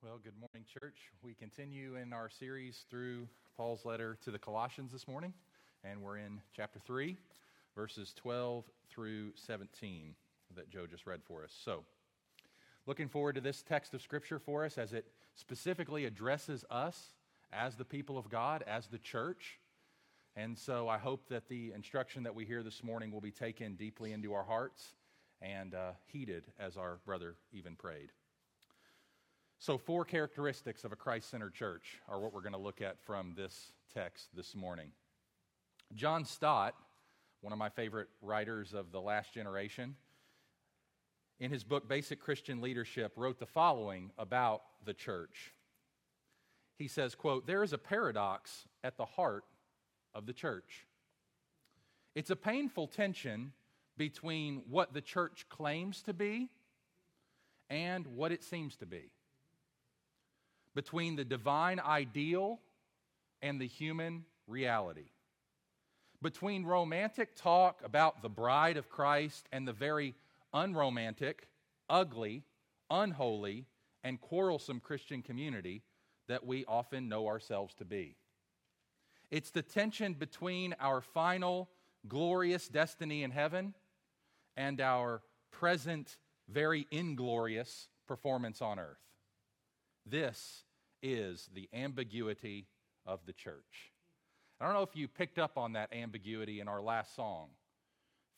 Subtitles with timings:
[0.00, 0.94] Well, good morning, church.
[1.24, 5.32] We continue in our series through Paul's letter to the Colossians this morning,
[5.82, 7.16] and we're in chapter 3,
[7.74, 10.14] verses 12 through 17
[10.54, 11.50] that Joe just read for us.
[11.64, 11.82] So,
[12.86, 15.04] looking forward to this text of Scripture for us as it
[15.34, 17.14] specifically addresses us
[17.52, 19.58] as the people of God, as the church.
[20.36, 23.74] And so, I hope that the instruction that we hear this morning will be taken
[23.74, 24.92] deeply into our hearts
[25.42, 28.12] and uh, heeded as our brother even prayed.
[29.60, 32.96] So, four characteristics of a Christ centered church are what we're going to look at
[33.00, 34.92] from this text this morning.
[35.96, 36.76] John Stott,
[37.40, 39.96] one of my favorite writers of the last generation,
[41.40, 45.52] in his book Basic Christian Leadership, wrote the following about the church.
[46.76, 49.44] He says, quote, There is a paradox at the heart
[50.14, 50.86] of the church.
[52.14, 53.52] It's a painful tension
[53.96, 56.48] between what the church claims to be
[57.68, 59.10] and what it seems to be
[60.78, 62.60] between the divine ideal
[63.42, 65.10] and the human reality,
[66.22, 70.14] between romantic talk about the bride of Christ and the very
[70.54, 71.48] unromantic,
[71.90, 72.44] ugly,
[72.92, 73.66] unholy,
[74.04, 75.82] and quarrelsome Christian community
[76.28, 78.14] that we often know ourselves to be.
[79.32, 81.70] It's the tension between our final
[82.06, 83.74] glorious destiny in heaven
[84.56, 86.18] and our present
[86.48, 89.02] very inglorious performance on earth.
[90.06, 90.62] This
[91.02, 92.66] is the ambiguity
[93.06, 93.92] of the church.
[94.60, 97.48] I don't know if you picked up on that ambiguity in our last song.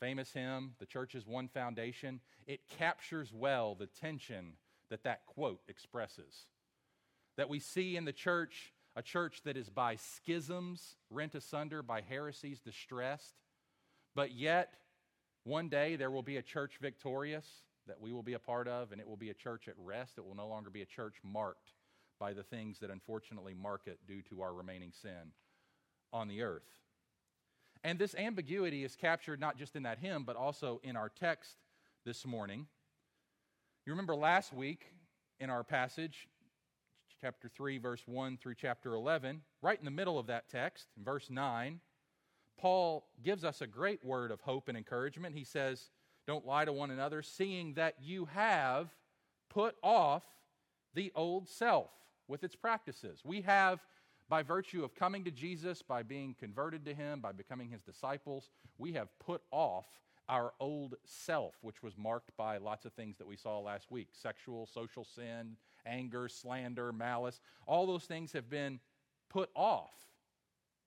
[0.00, 2.20] Famous hymn, The Church is One Foundation.
[2.46, 4.52] It captures well the tension
[4.90, 6.46] that that quote expresses.
[7.36, 12.00] That we see in the church a church that is by schisms rent asunder, by
[12.00, 13.36] heresies distressed,
[14.14, 14.74] but yet
[15.44, 17.46] one day there will be a church victorious
[17.86, 20.18] that we will be a part of, and it will be a church at rest.
[20.18, 21.72] It will no longer be a church marked
[22.20, 25.32] by the things that unfortunately mark it due to our remaining sin
[26.12, 26.68] on the earth.
[27.82, 31.56] And this ambiguity is captured not just in that hymn, but also in our text
[32.04, 32.66] this morning.
[33.86, 34.84] You remember last week
[35.40, 36.28] in our passage,
[37.22, 41.04] chapter 3, verse 1 through chapter 11, right in the middle of that text, in
[41.04, 41.80] verse 9,
[42.58, 45.34] Paul gives us a great word of hope and encouragement.
[45.34, 45.88] He says,
[46.26, 48.90] Don't lie to one another, seeing that you have
[49.48, 50.24] put off
[50.92, 51.90] the old self
[52.30, 53.20] with its practices.
[53.24, 53.84] We have,
[54.28, 58.48] by virtue of coming to Jesus, by being converted to Him, by becoming His disciples,
[58.78, 59.86] we have put off
[60.28, 64.08] our old self, which was marked by lots of things that we saw last week
[64.12, 67.40] sexual, social sin, anger, slander, malice.
[67.66, 68.78] All those things have been
[69.28, 69.90] put off.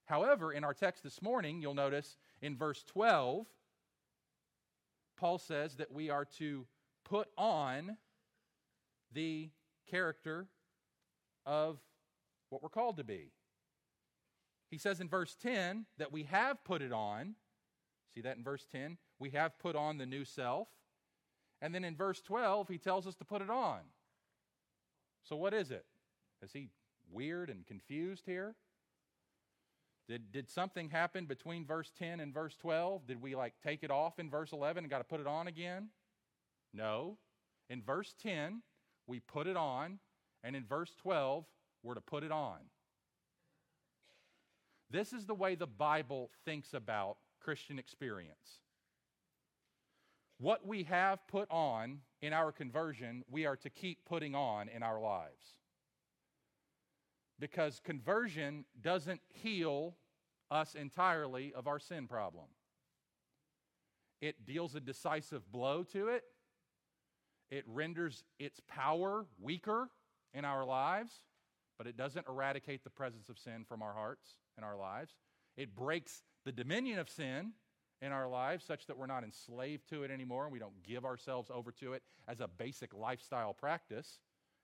[0.06, 3.46] However, in our text this morning, you'll notice in verse 12,
[5.18, 6.66] Paul says that we are to
[7.04, 7.98] put on
[9.12, 9.50] the
[9.90, 10.48] character
[11.46, 11.80] of
[12.50, 13.32] what we're called to be.
[14.70, 17.36] He says in verse 10 that we have put it on.
[18.14, 18.98] See that in verse 10?
[19.20, 20.68] We have put on the new self.
[21.62, 23.80] And then in verse 12, he tells us to put it on.
[25.24, 25.86] So, what is it?
[26.42, 26.70] Is he
[27.12, 28.56] weird and confused here?
[30.08, 33.08] Did, did something happen between verse 10 and verse 12?
[33.08, 35.48] Did we like take it off in verse 11 and got to put it on
[35.48, 35.90] again?
[36.74, 37.18] No.
[37.70, 38.62] In verse 10,
[39.08, 40.00] we put it on
[40.44, 41.46] and in verse 12,
[41.84, 42.58] we're to put it on.
[44.90, 48.60] This is the way the Bible thinks about Christian experience.
[50.40, 54.84] What we have put on in our conversion, we are to keep putting on in
[54.84, 55.56] our lives.
[57.40, 59.96] Because conversion doesn't heal
[60.52, 62.46] us entirely of our sin problem.
[64.22, 66.24] It deals a decisive blow to it,
[67.50, 69.90] it renders its power weaker
[70.34, 71.12] in our lives,
[71.78, 75.14] but it doesn't eradicate the presence of sin from our hearts and our lives.
[75.58, 77.54] It breaks the dominion of sin
[78.02, 81.06] in our lives such that we're not enslaved to it anymore and we don't give
[81.06, 84.20] ourselves over to it as a basic lifestyle practice.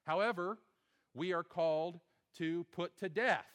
[0.05, 0.57] However,
[1.13, 1.99] we are called
[2.37, 3.45] to put to death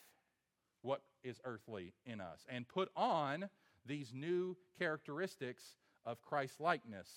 [0.83, 3.49] what is earthly in us and put on
[3.87, 5.63] these new characteristics
[6.05, 7.09] of Christ likeness.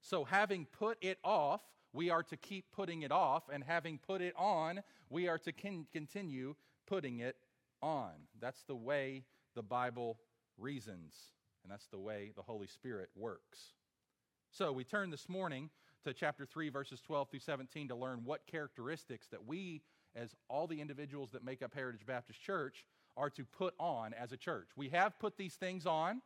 [0.00, 1.62] So, having put it off,
[1.94, 5.52] we are to keep putting it off, and having put it on, we are to
[5.52, 6.56] con- continue
[6.86, 7.36] putting it
[7.80, 8.10] on.
[8.40, 9.24] That's the way
[9.54, 10.18] the Bible
[10.58, 11.14] reasons,
[11.62, 13.60] and that's the way the Holy Spirit works.
[14.50, 15.70] So we turn this morning
[16.04, 19.80] to chapter 3, verses 12 through 17 to learn what characteristics that we,
[20.16, 22.84] as all the individuals that make up Heritage Baptist Church,
[23.16, 24.70] are to put on as a church.
[24.76, 26.22] We have put these things on.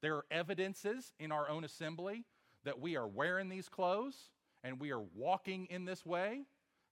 [0.00, 2.24] There are evidences in our own assembly
[2.64, 4.16] that we are wearing these clothes
[4.66, 6.42] and we are walking in this way.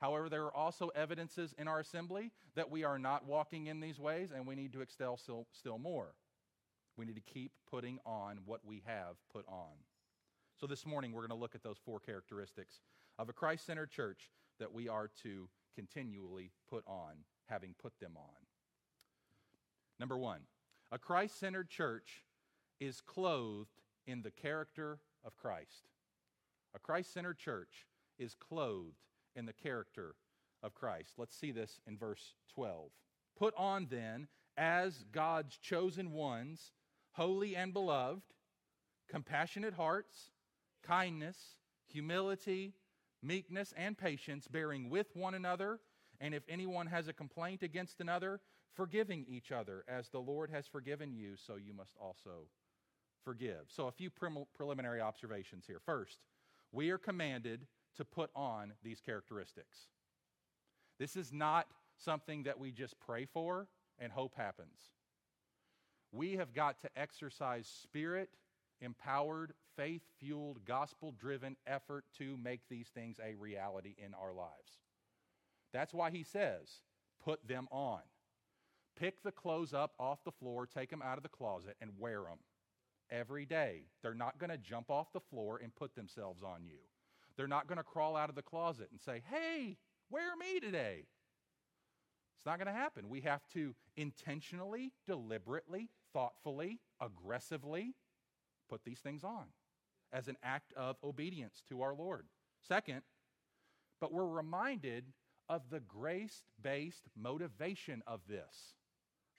[0.00, 3.98] However, there are also evidences in our assembly that we are not walking in these
[3.98, 6.14] ways, and we need to excel still, still more.
[6.96, 9.72] We need to keep putting on what we have put on.
[10.60, 12.80] So, this morning, we're going to look at those four characteristics
[13.18, 14.30] of a Christ centered church
[14.60, 18.46] that we are to continually put on, having put them on.
[19.98, 20.40] Number one,
[20.92, 22.24] a Christ centered church
[22.78, 25.88] is clothed in the character of Christ.
[26.74, 27.86] A Christ centered church
[28.18, 28.96] is clothed
[29.36, 30.14] in the character
[30.62, 31.14] of Christ.
[31.18, 32.90] Let's see this in verse 12.
[33.36, 36.72] Put on then, as God's chosen ones,
[37.12, 38.22] holy and beloved,
[39.08, 40.30] compassionate hearts,
[40.82, 41.56] kindness,
[41.86, 42.74] humility,
[43.22, 45.80] meekness, and patience, bearing with one another,
[46.20, 48.40] and if anyone has a complaint against another,
[48.74, 52.48] forgiving each other, as the Lord has forgiven you, so you must also
[53.24, 53.66] forgive.
[53.68, 55.80] So, a few preliminary observations here.
[55.84, 56.18] First,
[56.74, 57.66] we are commanded
[57.96, 59.78] to put on these characteristics.
[60.98, 63.68] This is not something that we just pray for
[63.98, 64.90] and hope happens.
[66.12, 68.30] We have got to exercise spirit
[68.80, 74.80] empowered, faith fueled, gospel driven effort to make these things a reality in our lives.
[75.72, 76.82] That's why he says,
[77.24, 78.00] put them on.
[78.98, 82.22] Pick the clothes up off the floor, take them out of the closet, and wear
[82.22, 82.38] them
[83.10, 83.82] every day.
[84.02, 86.78] They're not going to jump off the floor and put themselves on you.
[87.36, 89.76] They're not going to crawl out of the closet and say, hey,
[90.10, 91.06] wear me today.
[92.36, 93.08] It's not going to happen.
[93.08, 97.94] We have to intentionally, deliberately, thoughtfully, aggressively
[98.68, 99.46] put these things on
[100.12, 102.26] as an act of obedience to our Lord.
[102.66, 103.02] Second,
[104.00, 105.06] but we're reminded
[105.48, 108.76] of the grace based motivation of this.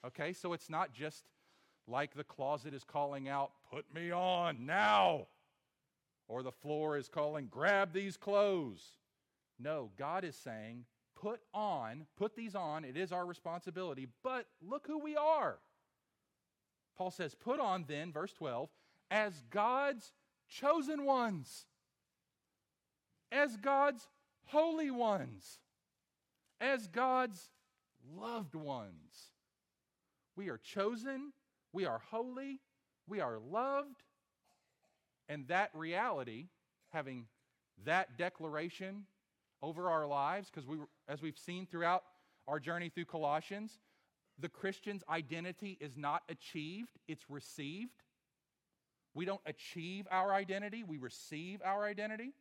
[0.06, 1.28] Okay, so it's not just
[1.88, 5.28] like the closet is calling out, put me on now,
[6.28, 8.82] or the floor is calling, grab these clothes.
[9.60, 10.86] No, God is saying,
[11.16, 12.84] put on, put these on.
[12.84, 15.60] It is our responsibility, but look who we are.
[16.98, 18.70] Paul says, put on then, verse 12,
[19.12, 20.12] as God's
[20.48, 21.66] chosen ones,
[23.32, 24.08] as God's
[24.46, 25.60] holy ones,
[26.62, 27.50] as God's
[28.18, 29.32] loved ones.
[30.36, 31.34] We are chosen,
[31.76, 32.62] we are holy,
[33.06, 34.02] we are loved,
[35.28, 36.48] and that reality,
[36.94, 37.26] having
[37.84, 39.04] that declaration
[39.62, 40.78] over our lives, because we,
[41.10, 42.04] as we've seen throughout
[42.48, 43.78] our journey through Colossians,
[44.40, 48.04] the Christian's identity is not achieved, it's received.
[49.14, 52.32] We don't achieve our identity, we receive our identity.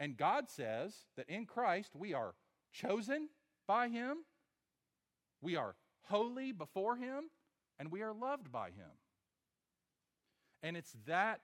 [0.00, 2.34] And God says that in Christ we are
[2.72, 3.28] chosen
[3.68, 4.18] by Him,
[5.40, 5.76] we are
[6.08, 7.24] holy before Him,
[7.78, 8.90] and we are loved by Him.
[10.62, 11.40] And it's that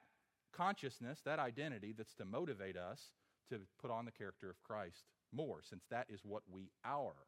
[0.53, 3.11] consciousness, that identity, that's to motivate us
[3.51, 7.27] to put on the character of Christ more, since that is what we are.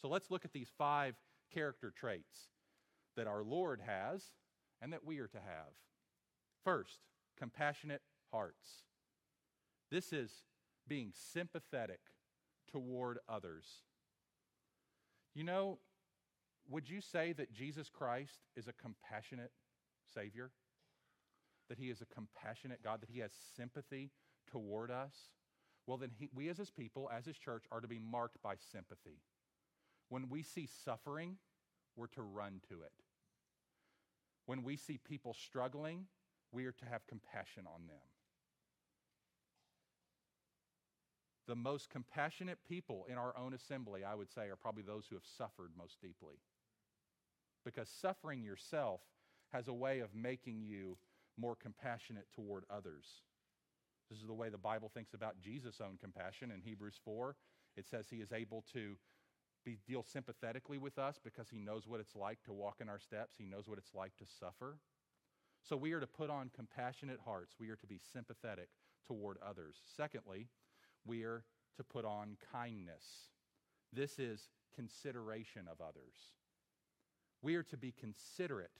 [0.00, 1.14] So let's look at these five
[1.52, 2.48] character traits
[3.16, 4.22] that our Lord has
[4.80, 5.72] and that we are to have.
[6.64, 7.00] First,
[7.38, 8.02] compassionate
[8.32, 8.84] hearts.
[9.90, 10.30] This is
[10.86, 12.00] being sympathetic
[12.70, 13.66] toward others.
[15.34, 15.78] You know,
[16.70, 19.52] would you say that Jesus Christ is a compassionate
[20.14, 20.50] Savior?
[21.68, 24.10] That He is a compassionate God, that He has sympathy
[24.50, 25.14] toward us?
[25.86, 28.54] Well, then he, we as His people, as His church, are to be marked by
[28.72, 29.22] sympathy.
[30.10, 31.36] When we see suffering,
[31.96, 32.92] we're to run to it.
[34.46, 36.06] When we see people struggling,
[36.52, 37.96] we are to have compassion on them.
[41.46, 45.16] The most compassionate people in our own assembly, I would say, are probably those who
[45.16, 46.36] have suffered most deeply.
[47.74, 49.02] Because suffering yourself
[49.52, 50.96] has a way of making you
[51.38, 53.04] more compassionate toward others.
[54.08, 56.50] This is the way the Bible thinks about Jesus' own compassion.
[56.50, 57.36] In Hebrews 4,
[57.76, 58.96] it says he is able to
[59.66, 62.98] be, deal sympathetically with us because he knows what it's like to walk in our
[62.98, 64.78] steps, he knows what it's like to suffer.
[65.68, 67.56] So we are to put on compassionate hearts.
[67.60, 68.68] We are to be sympathetic
[69.06, 69.76] toward others.
[69.94, 70.48] Secondly,
[71.04, 71.44] we are
[71.76, 73.04] to put on kindness.
[73.92, 76.14] This is consideration of others.
[77.42, 78.70] We are to be considerate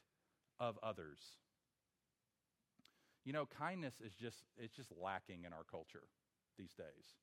[0.59, 1.19] of others.
[3.25, 6.05] You know, kindness is just it's just lacking in our culture
[6.59, 7.17] these days.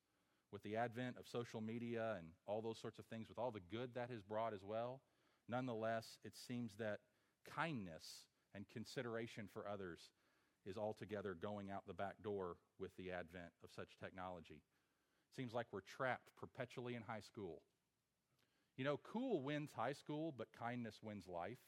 [0.51, 3.59] With the advent of social media and all those sorts of things, with all the
[3.71, 5.01] good that has brought as well,
[5.49, 6.99] nonetheless, it seems that
[7.45, 10.11] kindness and consideration for others
[10.65, 14.61] is altogether going out the back door with the advent of such technology.
[15.35, 17.61] Seems like we're trapped perpetually in high school.
[18.77, 21.59] You know, cool wins high school, but kindness wins life.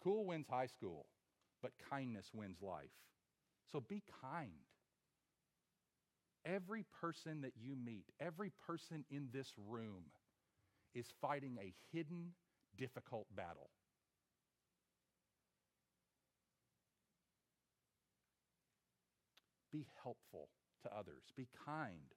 [0.00, 1.06] Cool wins high school,
[1.62, 2.90] but kindness wins life.
[3.70, 4.64] So be kind.
[6.44, 10.04] every person that you meet, every person in this room
[10.94, 12.32] is fighting a hidden,
[12.76, 13.70] difficult battle.
[19.72, 20.50] Be helpful
[20.82, 21.32] to others.
[21.36, 22.14] Be kind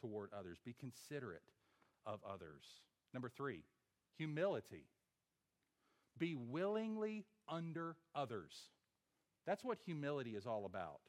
[0.00, 0.58] toward others.
[0.64, 1.42] Be considerate
[2.06, 2.64] of others.
[3.12, 3.62] Number three,
[4.16, 4.86] humility.
[6.18, 8.54] Be willingly under others.
[9.46, 11.00] That's what humility is all about.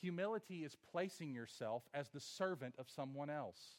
[0.00, 3.76] Humility is placing yourself as the servant of someone else.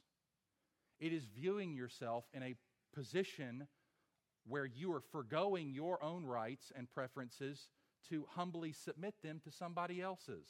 [1.00, 2.56] It is viewing yourself in a
[2.94, 3.68] position
[4.48, 7.70] where you are foregoing your own rights and preferences
[8.10, 10.48] to humbly submit them to somebody else's.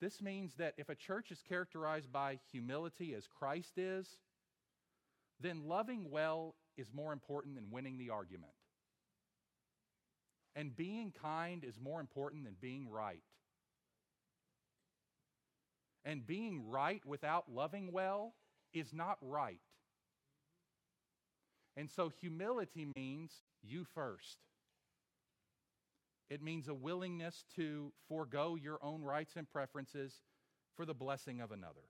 [0.00, 4.06] This means that if a church is characterized by humility as Christ is,
[5.40, 8.52] then loving well is more important than winning the argument.
[10.54, 13.22] And being kind is more important than being right.
[16.04, 18.34] And being right without loving well
[18.72, 19.60] is not right.
[21.76, 24.38] And so humility means you first.
[26.28, 30.20] It means a willingness to forego your own rights and preferences
[30.74, 31.88] for the blessing of another.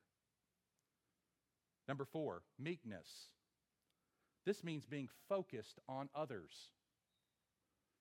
[1.88, 3.31] Number four, meekness.
[4.45, 6.71] This means being focused on others.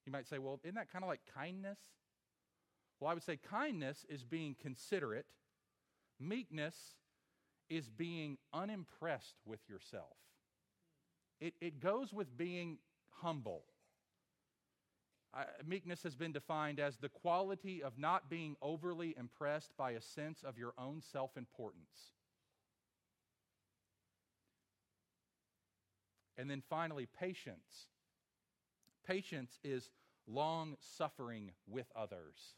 [0.06, 1.80] You might say, well, isn't that kind of like kindness?
[3.00, 5.26] Well, I would say kindness is being considerate,
[6.20, 6.76] meekness
[7.70, 10.16] is being unimpressed with yourself.
[11.42, 12.78] It, it goes with being
[13.10, 13.64] humble.
[15.66, 20.44] Meekness has been defined as the quality of not being overly impressed by a sense
[20.44, 22.14] of your own self importance.
[26.38, 27.88] And then finally, patience.
[29.06, 29.90] Patience is
[30.28, 32.56] long suffering with others,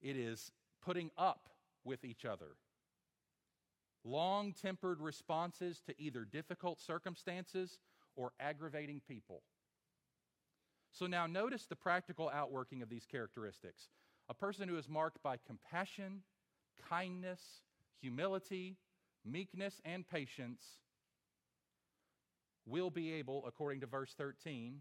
[0.00, 0.50] it is
[0.84, 1.48] putting up
[1.84, 2.56] with each other.
[4.04, 7.78] Long tempered responses to either difficult circumstances
[8.16, 9.42] or aggravating people.
[10.92, 13.88] So now notice the practical outworking of these characteristics.
[14.28, 16.22] A person who is marked by compassion,
[16.88, 17.40] kindness,
[18.00, 18.76] humility,
[19.24, 20.62] meekness, and patience
[22.66, 24.80] will be able, according to verse 13,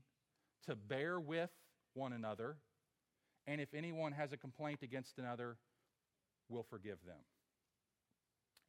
[0.67, 1.49] to bear with
[1.93, 2.57] one another,
[3.47, 5.57] and if anyone has a complaint against another,
[6.49, 7.17] will forgive them.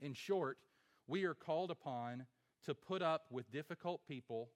[0.00, 0.58] In short,
[1.06, 2.26] we are called upon
[2.64, 4.48] to put up with difficult people,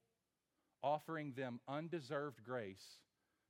[0.87, 3.01] offering them undeserved grace,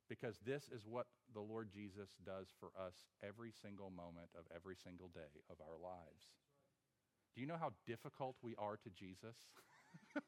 [0.08, 4.76] because this is what the Lord Jesus does for us every single moment of every
[4.82, 6.32] single day of our lives.
[7.34, 9.36] Do you know how difficult we are to Jesus?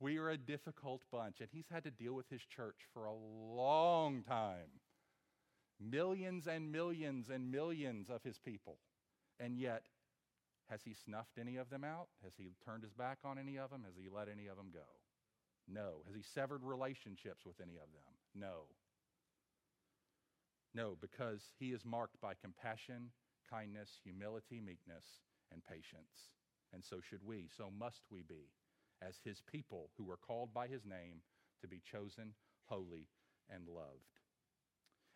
[0.00, 3.12] We are a difficult bunch, and he's had to deal with his church for a
[3.12, 4.80] long time.
[5.78, 8.78] Millions and millions and millions of his people.
[9.38, 9.82] And yet,
[10.70, 12.08] has he snuffed any of them out?
[12.22, 13.82] Has he turned his back on any of them?
[13.84, 14.86] Has he let any of them go?
[15.68, 16.02] No.
[16.06, 18.14] Has he severed relationships with any of them?
[18.34, 18.66] No.
[20.72, 23.10] No, because he is marked by compassion,
[23.50, 25.04] kindness, humility, meekness,
[25.52, 26.30] and patience.
[26.72, 27.48] And so should we.
[27.56, 28.52] So must we be
[29.02, 31.22] as his people who are called by his name
[31.60, 32.34] to be chosen,
[32.66, 33.08] holy,
[33.52, 34.20] and loved.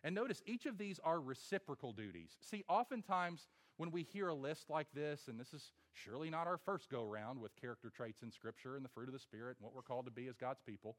[0.03, 2.37] And notice each of these are reciprocal duties.
[2.41, 6.59] See, oftentimes when we hear a list like this, and this is surely not our
[6.59, 9.65] first go round with character traits in Scripture and the fruit of the Spirit and
[9.65, 10.97] what we're called to be as God's people,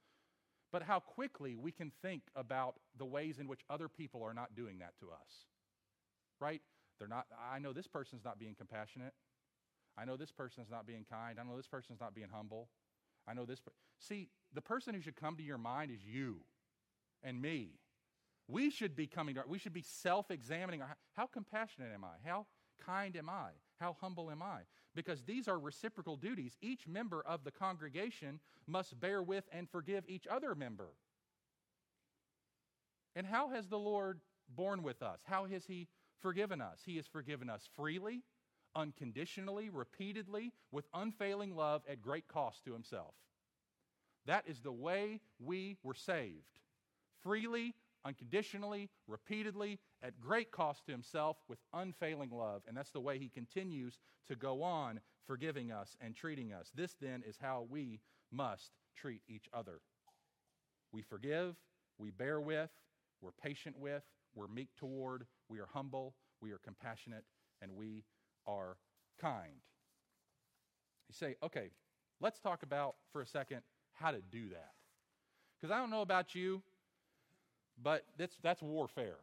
[0.72, 4.56] but how quickly we can think about the ways in which other people are not
[4.56, 5.46] doing that to us.
[6.42, 6.62] Right?
[7.00, 9.14] They're not, I know this person's not being compassionate.
[9.98, 11.40] I know this person's not being kind.
[11.40, 12.70] I know this person's not being humble.
[13.28, 13.62] I know this.
[14.00, 16.42] See, the person who should come to your mind is you
[17.24, 17.80] and me.
[18.48, 20.82] We should be coming to, we should be self examining.
[21.14, 22.28] How compassionate am I?
[22.28, 22.46] How
[22.84, 23.50] kind am I?
[23.80, 24.62] How humble am I?
[24.96, 26.58] Because these are reciprocal duties.
[26.62, 30.90] Each member of the congregation must bear with and forgive each other member.
[33.16, 35.20] And how has the Lord borne with us?
[35.26, 35.88] How has He
[36.22, 36.82] forgiven us?
[36.86, 38.24] He has forgiven us freely
[38.76, 43.16] unconditionally, repeatedly, with unfailing love at great cost to himself.
[44.26, 46.60] That is the way we were saved.
[47.24, 47.74] Freely,
[48.06, 52.62] unconditionally, repeatedly, at great cost to himself, with unfailing love.
[52.68, 53.98] And that's the way he continues
[54.28, 56.72] to go on forgiving us and treating us.
[56.76, 58.00] This then is how we
[58.32, 59.80] must treat each other.
[60.92, 61.56] We forgive,
[61.98, 62.70] we bear with,
[63.22, 64.04] we're patient with,
[64.36, 67.24] we're meek toward, we are humble, we are compassionate,
[67.62, 68.04] and we
[68.46, 68.78] are
[69.20, 69.62] kind.
[71.10, 71.70] You say, okay,
[72.22, 73.62] let's talk about for a second
[73.94, 74.72] how to do that.
[75.60, 76.62] Because I don't know about you,
[77.82, 79.18] but that's, that's warfare.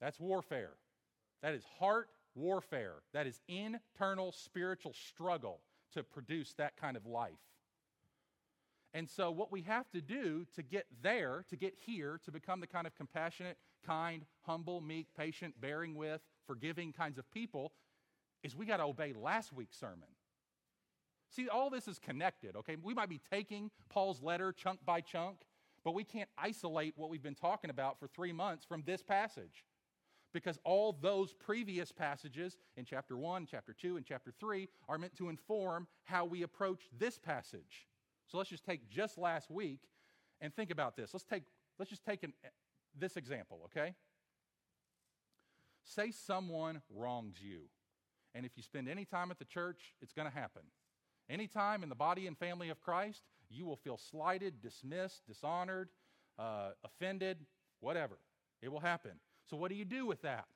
[0.00, 0.72] That's warfare.
[1.42, 2.96] That is heart warfare.
[3.12, 5.60] That is internal spiritual struggle
[5.94, 7.32] to produce that kind of life.
[8.94, 12.60] And so, what we have to do to get there, to get here, to become
[12.60, 17.72] the kind of compassionate, kind, humble, meek, patient, bearing with, forgiving kinds of people,
[18.42, 20.08] is we got to obey last week's sermon.
[21.30, 22.76] See, all this is connected, okay?
[22.82, 25.36] We might be taking Paul's letter chunk by chunk,
[25.88, 29.64] but we can't isolate what we've been talking about for three months from this passage.
[30.34, 35.16] Because all those previous passages in chapter 1, chapter 2, and chapter 3 are meant
[35.16, 37.86] to inform how we approach this passage.
[38.26, 39.80] So let's just take just last week
[40.42, 41.14] and think about this.
[41.14, 41.44] Let's, take,
[41.78, 42.34] let's just take an,
[42.94, 43.94] this example, okay?
[45.84, 47.60] Say someone wrongs you.
[48.34, 50.64] And if you spend any time at the church, it's going to happen.
[51.30, 55.88] Anytime in the body and family of Christ, you will feel slighted, dismissed, dishonored,
[56.38, 57.38] uh, offended,
[57.80, 58.18] whatever.
[58.62, 59.12] It will happen.
[59.46, 60.46] So, what do you do with that?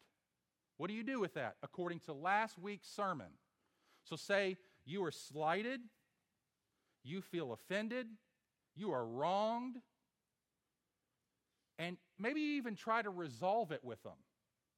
[0.77, 1.57] What do you do with that?
[1.63, 3.29] According to last week's sermon.
[4.05, 5.81] So, say you are slighted,
[7.05, 8.07] you feel offended,
[8.75, 9.77] you are wronged,
[11.79, 14.13] and maybe you even try to resolve it with them.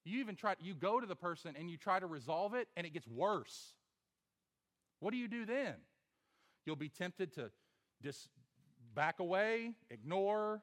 [0.05, 2.87] You even try, you go to the person and you try to resolve it, and
[2.87, 3.75] it gets worse.
[5.01, 5.75] What do you do then?
[6.67, 7.51] You'll be tempted to
[8.05, 8.29] just
[8.95, 10.63] back away, ignore,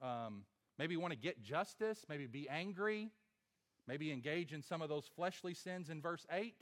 [0.00, 0.44] um,
[0.78, 3.10] maybe want to get justice, maybe be angry,
[3.86, 6.54] maybe engage in some of those fleshly sins in verse 8,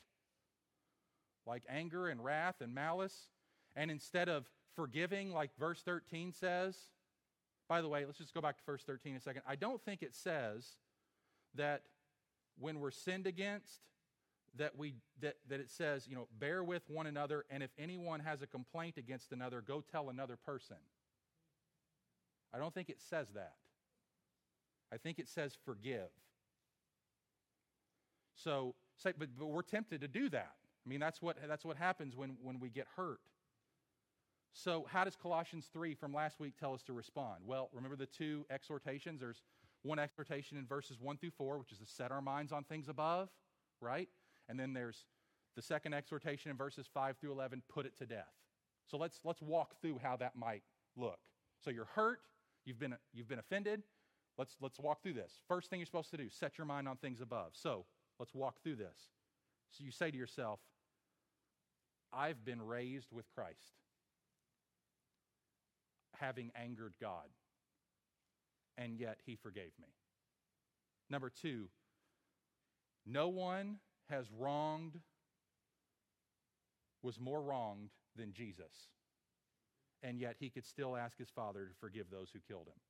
[1.47, 3.29] like anger and wrath and malice.
[3.77, 6.77] And instead of forgiving, like verse 13 says,
[7.69, 9.43] by the way, let's just go back to verse 13 a second.
[9.47, 10.77] I don't think it says
[11.55, 11.83] that
[12.59, 13.83] when we're sinned against,
[14.57, 18.21] that we that, that it says you know bear with one another and if anyone
[18.21, 20.77] has a complaint against another go tell another person.
[22.53, 23.55] I don't think it says that.
[24.93, 26.09] I think it says forgive.
[28.35, 30.55] So say but, but we're tempted to do that.
[30.85, 33.21] I mean that's what that's what happens when when we get hurt.
[34.55, 37.43] So how does colossians 3 from last week tell us to respond?
[37.45, 39.21] Well remember the two exhortations?
[39.21, 39.43] There's
[39.83, 42.89] one exhortation in verses 1 through 4 which is to set our minds on things
[42.89, 43.29] above
[43.81, 44.09] right
[44.49, 45.05] and then there's
[45.57, 48.33] the second exhortation in verses 5 through 11 put it to death.
[48.87, 50.63] So let's, let's walk through how that might
[50.97, 51.19] look.
[51.63, 52.21] So you're hurt,
[52.65, 53.83] you've been, you've been offended.
[54.39, 55.33] Let's, let's walk through this.
[55.49, 57.51] First thing you're supposed to do, set your mind on things above.
[57.53, 57.85] So
[58.19, 59.11] let's walk through this.
[59.73, 60.61] So you say to yourself,
[62.13, 63.75] I've been raised with Christ,
[66.19, 67.27] having angered God,
[68.79, 69.89] and yet he forgave me.
[71.11, 71.67] Number two,
[73.05, 73.79] no one
[74.11, 74.99] has wronged,
[77.03, 78.73] was more wronged than Jesus.
[80.03, 82.81] And yet he could still ask his Father to forgive those who killed him.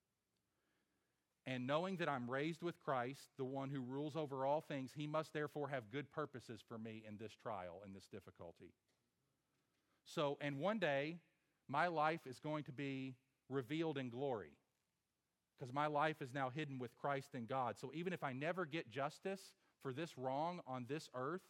[1.46, 5.06] And knowing that I'm raised with Christ, the one who rules over all things, he
[5.06, 8.74] must therefore have good purposes for me in this trial, in this difficulty.
[10.04, 11.20] So, and one day,
[11.66, 13.14] my life is going to be
[13.48, 14.52] revealed in glory
[15.58, 17.78] because my life is now hidden with Christ in God.
[17.78, 19.40] So even if I never get justice,
[19.82, 21.42] for this wrong on this earth,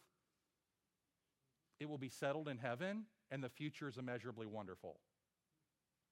[1.79, 4.99] it will be settled in heaven, and the future is immeasurably wonderful.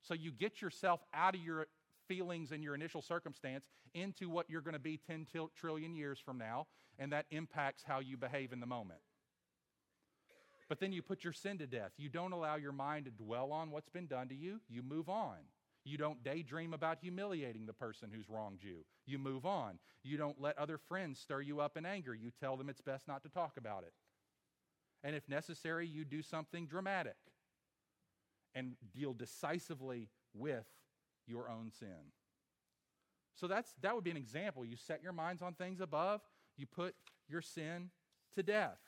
[0.02, 1.68] So you get yourself out of your
[2.08, 6.38] feelings and your initial circumstance into what you're going to be 10 trillion years from
[6.38, 9.00] now, and that impacts how you behave in the moment.
[10.70, 11.92] But then you put your sin to death.
[11.98, 15.10] You don't allow your mind to dwell on what's been done to you, you move
[15.10, 15.38] on.
[15.88, 18.84] You don't daydream about humiliating the person who's wronged you.
[19.06, 19.80] You move on.
[20.04, 22.14] You don't let other friends stir you up in anger.
[22.14, 23.94] You tell them it's best not to talk about it.
[25.04, 27.16] And if necessary, you do something dramatic
[28.54, 30.66] and deal decisively with
[31.26, 32.12] your own sin.
[33.36, 34.66] So that's that would be an example.
[34.66, 36.22] You set your minds on things above,
[36.58, 36.96] you put
[37.30, 37.92] your sin
[38.36, 38.80] to death.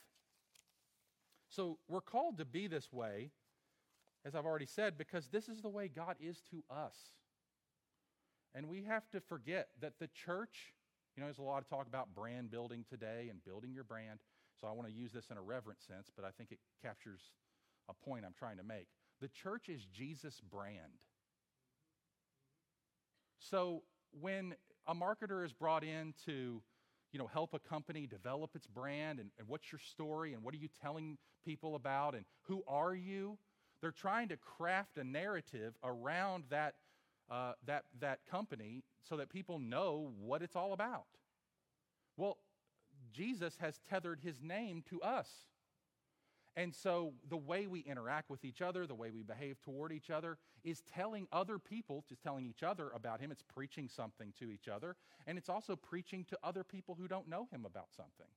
[1.48, 3.32] So we're called to be this way
[4.30, 6.96] as I've already said, because this is the way God is to us.
[8.54, 10.74] And we have to forget that the church,
[11.16, 14.20] you know, there's a lot of talk about brand building today and building your brand.
[14.62, 17.22] So I want to use this in a reverent sense, but I think it captures
[17.90, 18.86] a point I'm trying to make.
[19.20, 21.02] The church is Jesus' brand.
[23.40, 24.54] So when
[24.88, 26.62] a marketer is brought in to,
[27.12, 30.54] you know, help a company develop its brand and, and what's your story and what
[30.54, 33.40] are you telling people about and who are you,
[33.82, 36.76] they're trying to craft a narrative around that,
[37.30, 41.06] uh, that, that company so that people know what it's all about.
[42.18, 42.38] Well,
[43.14, 45.30] Jesus has tethered his name to us.
[46.56, 50.10] And so the way we interact with each other, the way we behave toward each
[50.10, 53.32] other, is telling other people, just telling each other about Him.
[53.32, 54.98] It's preaching something to each other.
[55.26, 58.28] And it's also preaching to other people who don't know Him about something.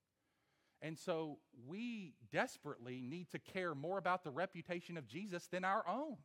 [0.82, 5.84] And so we desperately need to care more about the reputation of Jesus than our
[5.88, 6.16] own.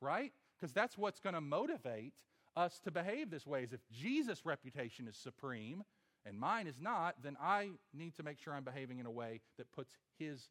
[0.00, 0.32] Right?
[0.58, 2.14] Because that's what's going to motivate
[2.56, 3.64] us to behave this way.
[3.64, 5.82] Is if Jesus' reputation is supreme,
[6.26, 9.40] and mine is not, then I need to make sure I'm behaving in a way
[9.58, 10.48] that puts his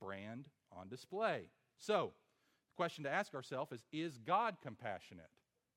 [0.00, 1.50] brand on display.
[1.78, 2.12] So,
[2.72, 5.30] the question to ask ourselves is Is God compassionate?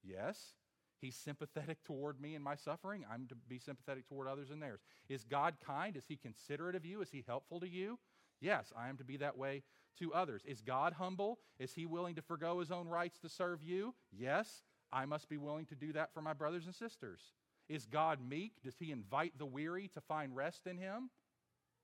[0.04, 0.54] Yes.
[1.02, 3.06] He's sympathetic toward me in my suffering.
[3.12, 4.82] I'm to be sympathetic toward others in theirs.
[5.10, 5.96] Is God kind?
[5.96, 7.02] Is He considerate of you?
[7.02, 8.00] Is He helpful to you?
[8.40, 9.64] Yes, I am to be that way
[10.00, 10.44] to others.
[10.46, 11.40] Is God humble?
[11.60, 13.94] Is He willing to forego His own rights to serve you?
[14.12, 17.22] Yes, I must be willing to do that for my brothers and sisters.
[17.70, 18.54] Is God meek?
[18.64, 21.10] Does he invite the weary to find rest in him?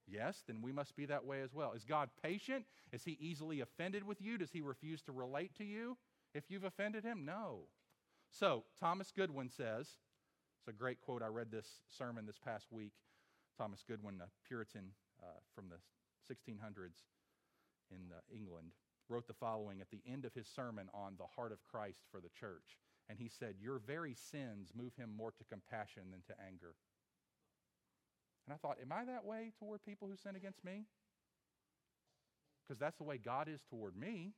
[0.07, 1.73] Yes, then we must be that way as well.
[1.73, 2.65] Is God patient?
[2.91, 4.37] Is he easily offended with you?
[4.37, 5.97] Does he refuse to relate to you
[6.33, 7.25] if you've offended him?
[7.25, 7.67] No.
[8.33, 9.87] So, Thomas Goodwin says,
[10.57, 11.21] it's a great quote.
[11.21, 12.93] I read this sermon this past week.
[13.55, 14.89] Thomas Goodwin, a Puritan
[15.21, 15.77] uh, from the
[16.33, 17.05] 1600s
[17.91, 18.71] in uh, England,
[19.07, 22.19] wrote the following at the end of his sermon on the heart of Christ for
[22.19, 22.79] the church.
[23.07, 26.73] And he said, Your very sins move him more to compassion than to anger.
[28.47, 30.85] And I thought, Am I that way toward people who sin against me?
[32.65, 34.33] Because that's the way God is toward me.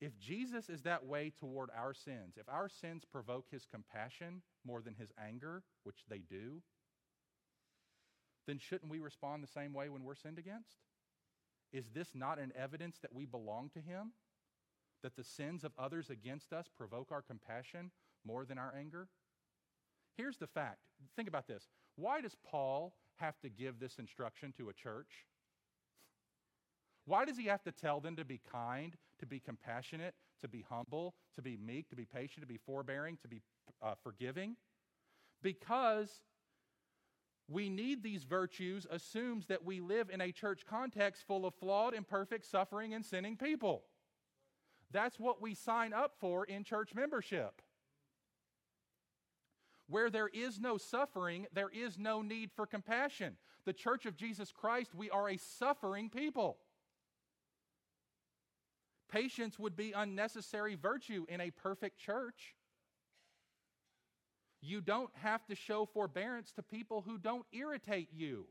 [0.00, 4.82] If Jesus is that way toward our sins, if our sins provoke his compassion more
[4.82, 6.62] than his anger, which they do,
[8.46, 10.76] then shouldn't we respond the same way when we're sinned against?
[11.72, 14.12] Is this not an evidence that we belong to him?
[15.02, 17.92] that the sins of others against us provoke our compassion
[18.24, 19.06] more than our anger?
[20.16, 20.80] Here's the fact.
[21.14, 21.68] Think about this.
[21.94, 25.26] Why does Paul have to give this instruction to a church?
[27.04, 30.64] Why does he have to tell them to be kind, to be compassionate, to be
[30.68, 33.42] humble, to be meek, to be patient, to be forbearing, to be
[33.82, 34.56] uh, forgiving?
[35.42, 36.22] Because
[37.48, 41.94] we need these virtues assumes that we live in a church context full of flawed,
[41.94, 43.84] imperfect, suffering, and sinning people.
[44.90, 47.62] That's what we sign up for in church membership.
[49.88, 53.36] Where there is no suffering, there is no need for compassion.
[53.64, 56.58] The church of Jesus Christ, we are a suffering people.
[59.16, 62.54] Patience would be unnecessary virtue in a perfect church.
[64.60, 68.44] You don't have to show forbearance to people who don't irritate you.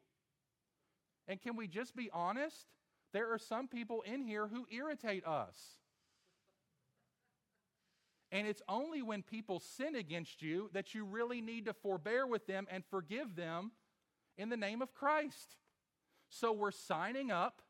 [1.27, 2.65] And can we just be honest?
[3.13, 5.55] There are some people in here who irritate us.
[8.31, 12.47] And it's only when people sin against you that you really need to forbear with
[12.47, 13.71] them and forgive them
[14.35, 15.57] in the name of Christ.
[16.29, 17.61] So we're signing up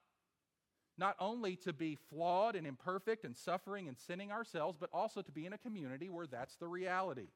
[0.97, 5.31] not only to be flawed and imperfect and suffering and sinning ourselves, but also to
[5.31, 7.27] be in a community where that's the reality.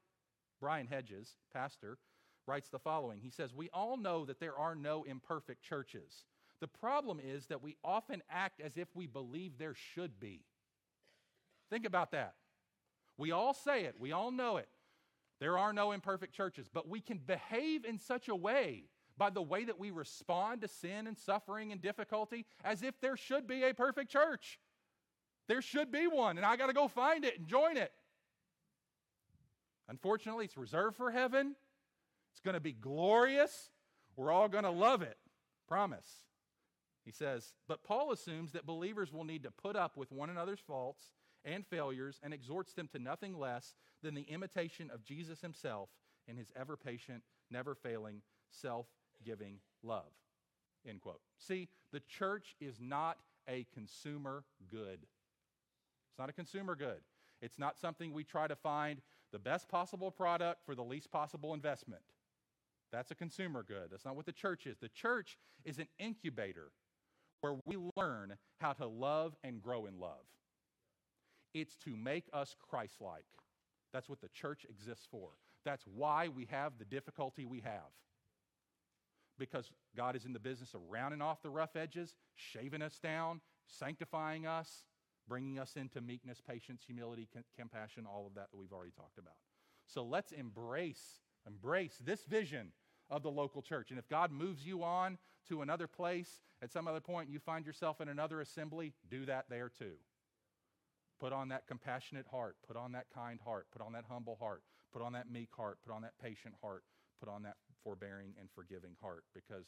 [0.60, 1.98] Brian Hedges, pastor,
[2.46, 6.24] writes the following He says, We all know that there are no imperfect churches.
[6.60, 10.42] The problem is that we often act as if we believe there should be.
[11.70, 12.34] Think about that.
[13.16, 14.68] We all say it, we all know it.
[15.40, 18.84] There are no imperfect churches, but we can behave in such a way
[19.16, 23.16] by the way that we respond to sin and suffering and difficulty as if there
[23.16, 24.58] should be a perfect church.
[25.48, 27.92] There should be one, and I got to go find it and join it.
[29.88, 31.56] Unfortunately, it's reserved for heaven.
[32.30, 33.70] It's going to be glorious.
[34.16, 35.18] We're all going to love it.
[35.66, 36.06] Promise.
[37.04, 40.60] He says, but Paul assumes that believers will need to put up with one another's
[40.60, 41.02] faults
[41.44, 45.88] and failures and exhorts them to nothing less than the imitation of Jesus himself
[46.28, 48.86] in his ever patient, never failing, self
[49.24, 50.12] giving love.
[50.88, 51.20] End quote.
[51.38, 55.00] See, the church is not a consumer good.
[56.10, 57.00] It's not a consumer good.
[57.42, 59.00] It's not something we try to find
[59.32, 62.02] the best possible product for the least possible investment.
[62.92, 63.88] That's a consumer good.
[63.90, 64.78] That's not what the church is.
[64.78, 66.72] The church is an incubator
[67.40, 70.26] where we learn how to love and grow in love.
[71.54, 73.24] It's to make us Christ like.
[73.92, 75.30] That's what the church exists for.
[75.64, 77.90] That's why we have the difficulty we have.
[79.40, 83.40] Because God is in the business of rounding off the rough edges, shaving us down,
[83.66, 84.84] sanctifying us,
[85.26, 89.34] bringing us into meekness, patience, humility, compassion, all of that that we've already talked about.
[89.86, 92.72] So let's embrace embrace this vision
[93.08, 93.90] of the local church.
[93.90, 97.64] And if God moves you on to another place at some other point, you find
[97.64, 99.94] yourself in another assembly, do that there too.
[101.18, 102.56] Put on that compassionate heart.
[102.66, 103.66] Put on that kind heart.
[103.72, 104.62] Put on that humble heart.
[104.92, 105.78] Put on that meek heart.
[105.84, 106.84] Put on that patient heart.
[107.20, 109.66] Put on that forbearing and forgiving heart because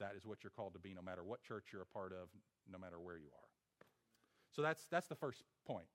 [0.00, 2.28] that is what you're called to be, no matter what church you're a part of,
[2.70, 3.86] no matter where you are.
[4.54, 5.86] So that's, that's the first point.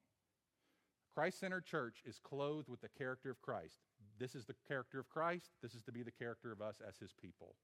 [1.14, 3.80] Christ centered church is clothed with the character of Christ.
[4.20, 5.50] This is the character of Christ.
[5.62, 7.56] This is to be the character of us as his people.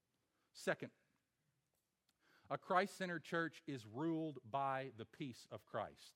[0.52, 0.90] Second,
[2.50, 6.14] a Christ centered church is ruled by the peace of Christ.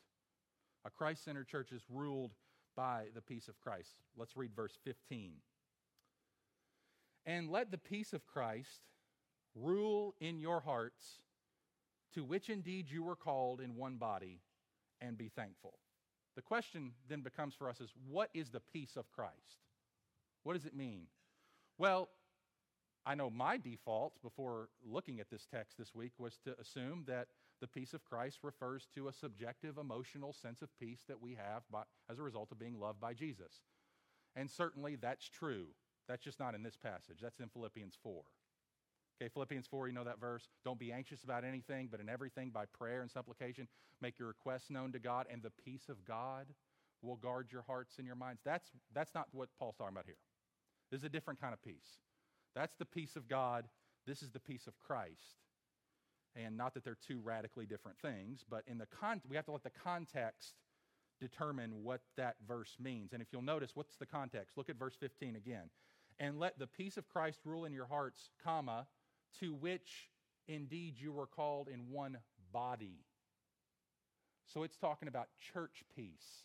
[0.85, 2.33] A Christ centered church is ruled
[2.77, 4.01] by the peace of Christ.
[4.17, 5.33] Let's read verse 15.
[7.25, 8.83] And let the peace of Christ
[9.55, 11.21] rule in your hearts,
[12.15, 14.41] to which indeed you were called in one body,
[15.01, 15.75] and be thankful.
[16.37, 19.67] The question then becomes for us is what is the peace of Christ?
[20.43, 21.07] What does it mean?
[21.79, 22.09] Well,
[23.05, 27.29] I know my default before looking at this text this week was to assume that
[27.61, 31.63] the peace of Christ refers to a subjective emotional sense of peace that we have
[31.71, 33.61] by, as a result of being loved by Jesus.
[34.35, 35.67] And certainly that's true.
[36.09, 37.19] That's just not in this passage.
[37.23, 38.23] That's in Philippians 4.
[39.21, 40.49] Okay, Philippians 4, you know that verse?
[40.65, 43.69] Don't be anxious about anything, but in everything by prayer and supplication,
[44.01, 46.47] make your requests known to God, and the peace of God
[47.03, 48.41] will guard your hearts and your minds.
[48.45, 50.17] That's, that's not what Paul's talking about here.
[50.91, 51.99] This is a different kind of peace.
[52.55, 53.67] That's the peace of God.
[54.07, 55.39] This is the peace of Christ.
[56.35, 59.53] And not that they're two radically different things, but in the con- we have to
[59.53, 60.55] let the context
[61.21, 63.13] determine what that verse means.
[63.13, 64.57] And if you'll notice, what's the context?
[64.57, 65.71] Look at verse 15 again.
[66.19, 68.87] And let the peace of Christ rule in your hearts, comma,
[69.41, 70.11] to which
[70.47, 72.19] indeed you were called in one
[72.53, 73.05] body.
[74.53, 76.45] So it's talking about church peace.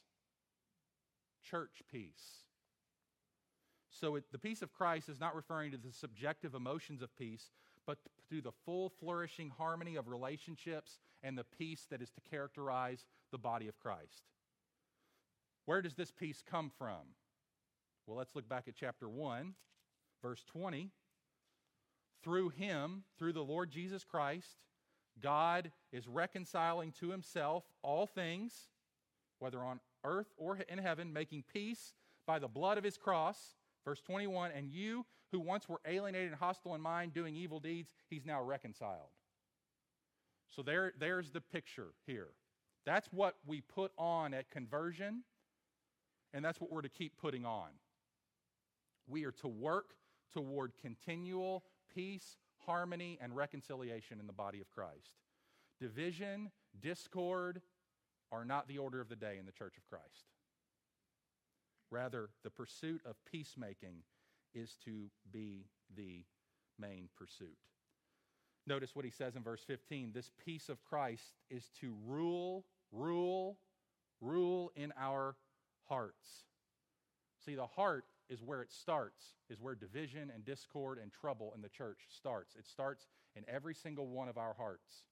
[1.44, 2.46] Church peace.
[3.90, 7.52] So it, the peace of Christ is not referring to the subjective emotions of peace,
[7.86, 7.98] but
[8.30, 13.38] to the full flourishing harmony of relationships and the peace that is to characterize the
[13.38, 14.24] body of Christ.
[15.66, 17.16] Where does this peace come from?
[18.08, 19.54] Well, let's look back at chapter 1,
[20.22, 20.90] verse 20.
[22.24, 24.58] Through him, through the Lord Jesus Christ,
[25.22, 28.70] God is reconciling to himself all things,
[29.40, 31.94] whether on earth or in heaven, making peace
[32.26, 33.56] by the blood of his cross
[33.88, 37.94] Verse 21 And you who once were alienated and hostile in mind, doing evil deeds,
[38.10, 39.12] he's now reconciled.
[40.50, 42.28] So there, there's the picture here.
[42.86, 45.24] That's what we put on at conversion,
[46.34, 47.70] and that's what we're to keep putting on.
[49.08, 49.96] We are to work
[50.34, 55.16] toward continual peace, harmony, and reconciliation in the body of Christ.
[55.80, 57.62] Division, discord
[58.32, 60.26] are not the order of the day in the church of Christ.
[61.90, 64.04] Rather, the pursuit of peacemaking
[64.54, 66.26] is to be the
[66.78, 67.58] main pursuit.
[68.66, 73.58] Notice what he says in verse 15 this peace of Christ is to rule, rule,
[74.20, 75.38] rule in our
[75.88, 76.46] hearts.
[77.46, 81.62] See, the heart is where it starts, is where division and discord and trouble in
[81.62, 82.56] the church starts.
[82.56, 85.04] It starts in every single one of our hearts.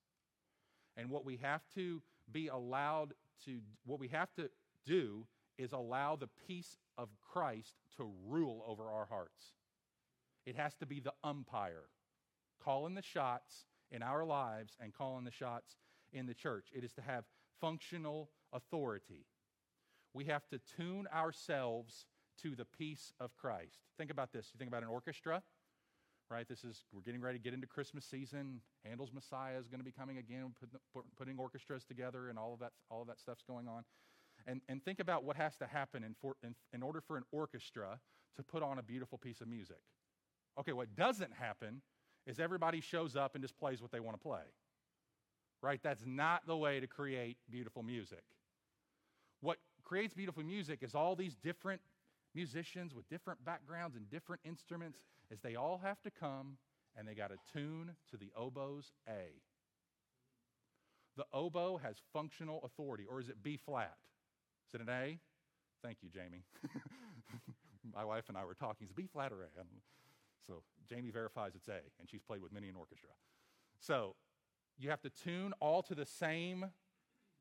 [0.97, 2.01] And what we have to
[2.31, 3.13] be allowed
[3.45, 4.49] to, what we have to
[4.85, 9.53] do is allow the peace of Christ to rule over our hearts.
[10.45, 11.89] It has to be the umpire,
[12.63, 15.77] calling the shots in our lives and calling the shots
[16.13, 16.67] in the church.
[16.73, 17.23] It is to have
[17.59, 19.25] functional authority.
[20.13, 22.05] We have to tune ourselves
[22.43, 23.79] to the peace of Christ.
[23.97, 24.49] Think about this.
[24.53, 25.41] You think about an orchestra,
[26.29, 26.47] right?
[26.47, 28.61] This is, we're getting ready to get into Christmas season.
[28.83, 30.53] Handel's Messiah is going to be coming again,
[31.17, 33.83] putting orchestras together, and all of that, all of that stuff's going on.
[34.47, 37.23] And, and think about what has to happen in, for, in, in order for an
[37.31, 37.99] orchestra
[38.35, 39.79] to put on a beautiful piece of music.
[40.59, 41.81] Okay, what doesn't happen
[42.27, 44.43] is everybody shows up and just plays what they want to play.
[45.61, 45.79] Right?
[45.81, 48.23] That's not the way to create beautiful music.
[49.41, 51.81] What creates beautiful music is all these different
[52.35, 54.99] musicians with different backgrounds and different instruments,
[55.31, 56.57] as they all have to come
[56.97, 59.41] and they got to tune to the oboe's A.
[61.17, 63.97] The oboe has functional authority, or is it B flat?
[64.67, 65.19] Is it an A?
[65.81, 66.43] Thank you, Jamie.
[67.95, 68.87] My wife and I were talking.
[68.87, 69.47] Is B flat or A?
[70.47, 73.09] So Jamie verifies it's A, and she's played with many an orchestra.
[73.79, 74.15] So
[74.77, 76.65] you have to tune all to the same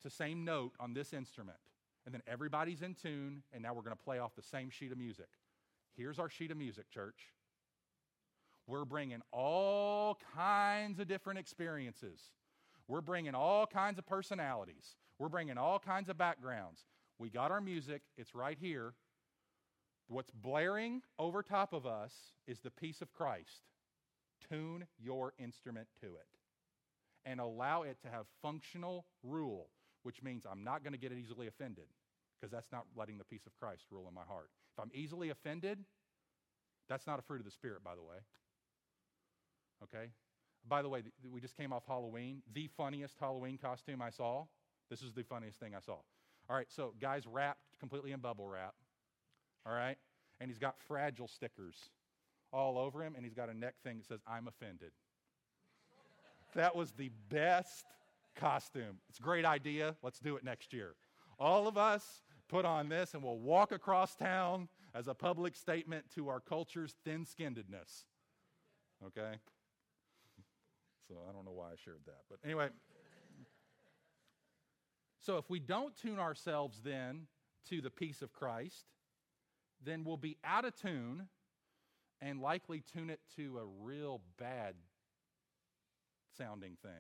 [0.03, 1.57] to same note on this instrument.
[2.05, 4.93] And then everybody's in tune, and now we're going to play off the same sheet
[4.93, 5.29] of music.
[5.97, 7.33] Here's our sheet of music, church.
[8.67, 12.21] We're bringing all kinds of different experiences.
[12.89, 14.97] We're bringing all kinds of personalities.
[15.19, 16.81] We're bringing all kinds of backgrounds.
[17.19, 18.95] We got our music, it's right here.
[20.09, 22.13] What's blaring over top of us
[22.47, 23.63] is the peace of Christ.
[24.51, 26.27] Tune your instrument to it
[27.25, 29.69] and allow it to have functional rule,
[30.05, 31.85] which means I'm not going to get easily offended
[32.41, 34.51] because that's not letting the peace of Christ rule in my heart.
[34.77, 35.79] If I'm easily offended,
[36.89, 38.17] that's not a fruit of the Spirit, by the way.
[39.83, 40.11] Okay?
[40.69, 42.43] By the way, we just came off Halloween.
[42.55, 44.45] The funniest Halloween costume I saw.
[44.91, 45.97] This is the funniest thing I saw.
[46.49, 48.75] All right, so guy's wrapped completely in bubble wrap.
[49.67, 49.97] All right,
[50.41, 51.77] and he's got fragile stickers
[52.53, 54.93] all over him, and he's got a neck thing that says, I'm offended.
[56.55, 57.85] that was the best
[58.35, 58.99] costume.
[59.09, 59.97] It's a great idea.
[60.03, 60.95] Let's do it next year.
[61.39, 66.05] All of us put on this, and we'll walk across town as a public statement
[66.15, 68.05] to our culture's thin skinnedness.
[69.05, 69.39] Okay?
[71.09, 72.21] So I don't know why I shared that.
[72.31, 72.69] But anyway.
[75.21, 77.27] So if we don't tune ourselves then
[77.71, 78.85] to the peace of Christ,
[79.83, 81.29] then we'll be out of tune
[82.21, 84.75] and likely tune it to a real bad
[86.37, 86.93] sounding thing.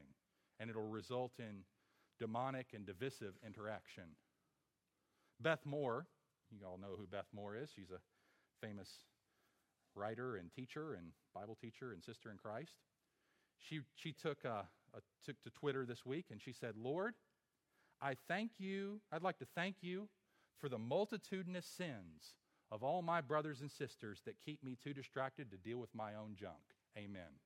[0.60, 1.64] And it'll result in
[2.18, 4.04] demonic and divisive interaction.
[5.40, 6.06] Beth Moore,
[6.50, 7.70] you all know who Beth Moore is.
[7.74, 8.00] She's a
[8.64, 8.88] famous
[9.94, 12.78] writer and teacher and Bible teacher and sister in Christ.
[13.58, 14.62] She, she took, uh,
[15.24, 17.14] took to Twitter this week and she said, Lord,
[18.00, 20.08] I thank you, I'd like to thank you
[20.60, 22.34] for the multitudinous sins
[22.70, 26.14] of all my brothers and sisters that keep me too distracted to deal with my
[26.14, 26.60] own junk.
[26.96, 27.40] Amen.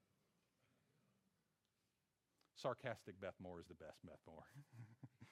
[2.61, 4.45] Sarcastic Beth Moore is the best Beth Moore.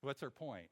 [0.00, 0.68] What's her point?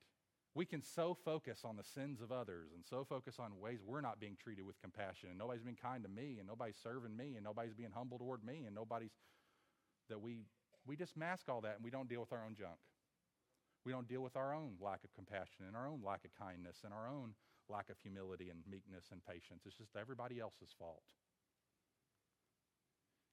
[0.55, 4.03] We can so focus on the sins of others and so focus on ways we're
[4.03, 7.37] not being treated with compassion and nobody's being kind to me and nobody's serving me
[7.37, 9.13] and nobody's being humble toward me and nobody's
[10.11, 10.45] that we
[10.87, 12.77] we just mask all that and we don't deal with our own junk.
[13.87, 16.83] We don't deal with our own lack of compassion and our own lack of kindness
[16.85, 17.35] and our own
[17.69, 19.63] lack of humility and meekness and patience.
[19.65, 21.03] It's just everybody else's fault.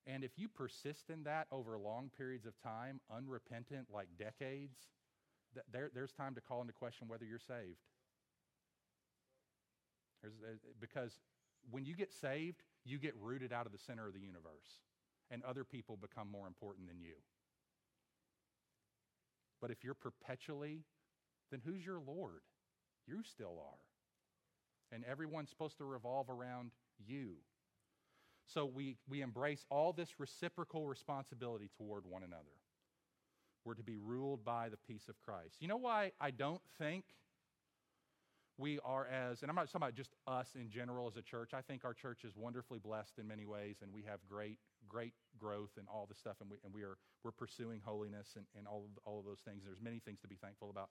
[0.09, 4.77] And if you persist in that over long periods of time, unrepentant, like decades,
[5.53, 7.77] th- there, there's time to call into question whether you're saved.
[10.25, 10.29] Uh,
[10.81, 11.19] because
[11.69, 14.81] when you get saved, you get rooted out of the center of the universe,
[15.29, 17.13] and other people become more important than you.
[19.61, 20.85] But if you're perpetually,
[21.51, 22.41] then who's your Lord?
[23.05, 23.89] You still are
[24.91, 27.35] and everyone's supposed to revolve around you.
[28.53, 32.43] So we, we embrace all this reciprocal responsibility toward one another.
[33.63, 35.57] We're to be ruled by the peace of Christ.
[35.59, 37.03] You know why I don't think
[38.57, 41.51] we are as, and I'm not talking about just us in general as a church.
[41.53, 44.57] I think our church is wonderfully blessed in many ways, and we have great,
[44.87, 48.45] great growth and all this stuff, and we, and we are, we're pursuing holiness and,
[48.57, 49.61] and all, of, all of those things.
[49.63, 50.89] There's many things to be thankful about.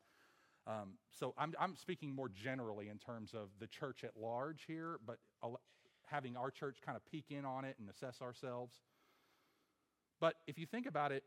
[0.66, 4.98] Um, so I'm, I'm speaking more generally in terms of the church at large here,
[5.04, 5.18] but
[6.10, 8.74] having our church kind of peek in on it and assess ourselves.
[10.20, 11.24] But if you think about it,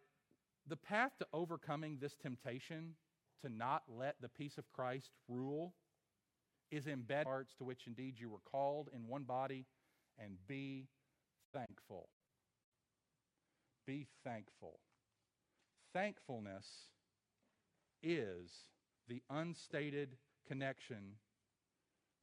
[0.67, 2.95] the path to overcoming this temptation
[3.41, 5.73] to not let the peace of Christ rule
[6.71, 9.65] is embedded in hearts to which indeed you were called in one body
[10.19, 10.87] and be
[11.53, 12.09] thankful.
[13.85, 14.79] Be thankful.
[15.93, 16.65] Thankfulness
[18.03, 18.51] is
[19.07, 20.15] the unstated
[20.47, 21.15] connection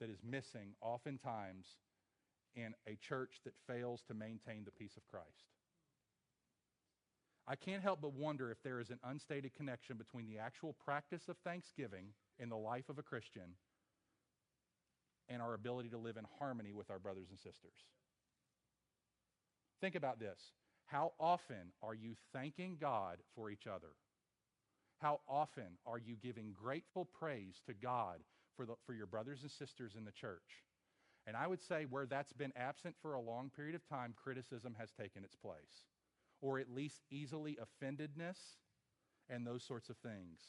[0.00, 1.66] that is missing oftentimes
[2.54, 5.52] in a church that fails to maintain the peace of Christ.
[7.46, 11.28] I can't help but wonder if there is an unstated connection between the actual practice
[11.28, 12.08] of thanksgiving
[12.38, 13.54] in the life of a Christian
[15.30, 17.78] and our ability to live in harmony with our brothers and sisters.
[19.80, 20.38] Think about this.
[20.86, 23.92] How often are you thanking God for each other?
[24.98, 28.16] How often are you giving grateful praise to God
[28.56, 30.64] for, the, for your brothers and sisters in the church?
[31.28, 34.74] And I would say where that's been absent for a long period of time, criticism
[34.78, 35.84] has taken its place,
[36.40, 38.38] or at least easily offendedness
[39.28, 40.40] and those sorts of things.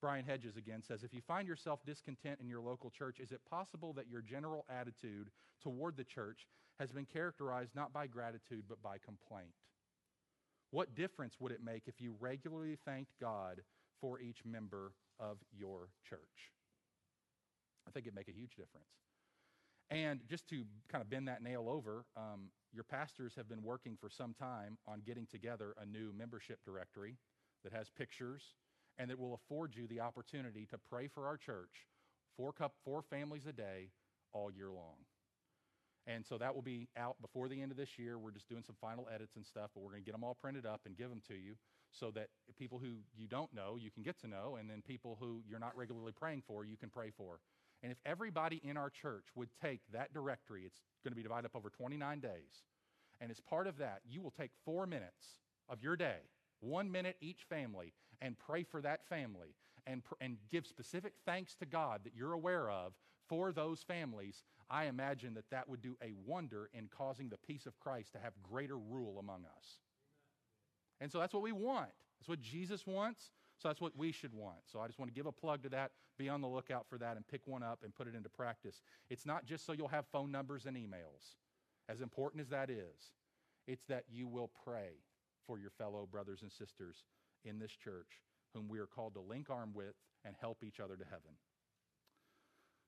[0.00, 3.40] Brian Hedges again says If you find yourself discontent in your local church, is it
[3.48, 5.30] possible that your general attitude
[5.62, 6.48] toward the church
[6.80, 9.54] has been characterized not by gratitude but by complaint?
[10.72, 13.62] What difference would it make if you regularly thanked God
[14.00, 16.50] for each member of your church?
[17.86, 19.05] I think it'd make a huge difference.
[19.90, 23.96] And just to kind of bend that nail over, um, your pastors have been working
[24.00, 27.16] for some time on getting together a new membership directory
[27.62, 28.42] that has pictures
[28.98, 31.86] and that will afford you the opportunity to pray for our church
[32.36, 33.88] four, cup, four families a day
[34.32, 34.96] all year long.
[36.06, 38.18] And so that will be out before the end of this year.
[38.18, 40.36] We're just doing some final edits and stuff, but we're going to get them all
[40.40, 41.54] printed up and give them to you
[41.90, 45.16] so that people who you don't know, you can get to know, and then people
[45.18, 47.40] who you're not regularly praying for, you can pray for.
[47.86, 51.46] And if everybody in our church would take that directory, it's going to be divided
[51.46, 52.64] up over 29 days.
[53.20, 56.16] And as part of that, you will take four minutes of your day,
[56.58, 59.54] one minute each family, and pray for that family
[59.86, 62.94] and, and give specific thanks to God that you're aware of
[63.28, 67.66] for those families I imagine that that would do a wonder in causing the peace
[67.66, 69.78] of Christ to have greater rule among us.
[71.00, 71.90] And so that's what we want.
[72.18, 73.30] That's what Jesus wants.
[73.58, 74.58] So that's what we should want.
[74.70, 75.92] So I just want to give a plug to that.
[76.18, 78.82] Be on the lookout for that and pick one up and put it into practice.
[79.08, 81.36] It's not just so you'll have phone numbers and emails,
[81.88, 83.12] as important as that is.
[83.66, 84.90] It's that you will pray
[85.46, 87.04] for your fellow brothers and sisters
[87.44, 88.20] in this church
[88.54, 89.94] whom we are called to link arm with
[90.24, 91.36] and help each other to heaven.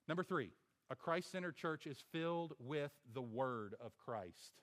[0.09, 0.51] Number three,
[0.91, 4.63] a Christ centered church is filled with the Word of Christ.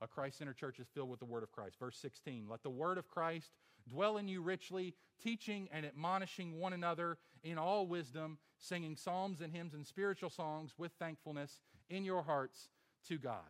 [0.00, 1.78] A Christ centered church is filled with the Word of Christ.
[1.78, 3.52] Verse 16 Let the Word of Christ
[3.88, 9.52] dwell in you richly, teaching and admonishing one another in all wisdom, singing psalms and
[9.52, 11.58] hymns and spiritual songs with thankfulness
[11.90, 12.68] in your hearts
[13.08, 13.40] to God.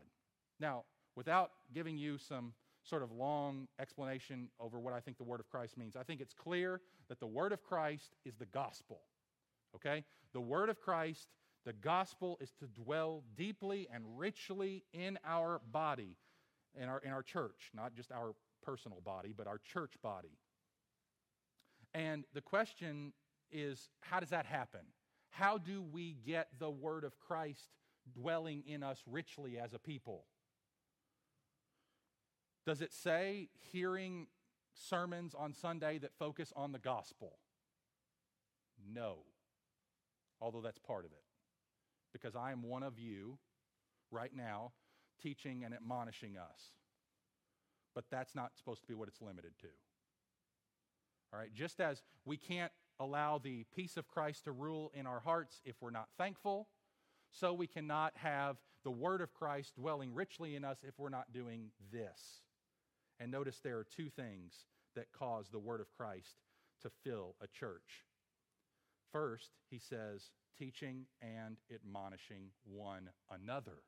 [0.60, 0.84] Now,
[1.16, 2.54] without giving you some
[2.84, 6.20] sort of long explanation over what I think the Word of Christ means, I think
[6.20, 9.00] it's clear that the Word of Christ is the gospel.
[9.74, 10.04] Okay?
[10.32, 11.28] The Word of Christ,
[11.64, 16.16] the gospel, is to dwell deeply and richly in our body,
[16.80, 20.38] in our, in our church, not just our personal body, but our church body.
[21.94, 23.12] And the question
[23.50, 24.80] is how does that happen?
[25.30, 27.70] How do we get the Word of Christ
[28.14, 30.24] dwelling in us richly as a people?
[32.64, 34.28] Does it say hearing
[34.74, 37.38] sermons on Sunday that focus on the gospel?
[38.94, 39.18] No,
[40.40, 41.24] although that's part of it.
[42.12, 43.38] Because I am one of you
[44.10, 44.72] right now
[45.22, 46.72] teaching and admonishing us.
[47.94, 49.68] But that's not supposed to be what it's limited to.
[51.32, 55.20] All right, just as we can't allow the peace of Christ to rule in our
[55.20, 56.68] hearts if we're not thankful,
[57.30, 61.32] so we cannot have the word of Christ dwelling richly in us if we're not
[61.32, 62.42] doing this.
[63.18, 66.36] And notice there are two things that cause the word of Christ
[66.82, 68.04] to fill a church.
[69.12, 73.82] First, he says, teaching and admonishing one another.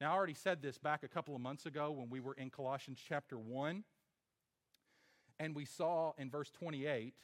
[0.00, 2.50] Now, I already said this back a couple of months ago when we were in
[2.50, 3.82] Colossians chapter 1.
[5.38, 7.14] And we saw in verse 28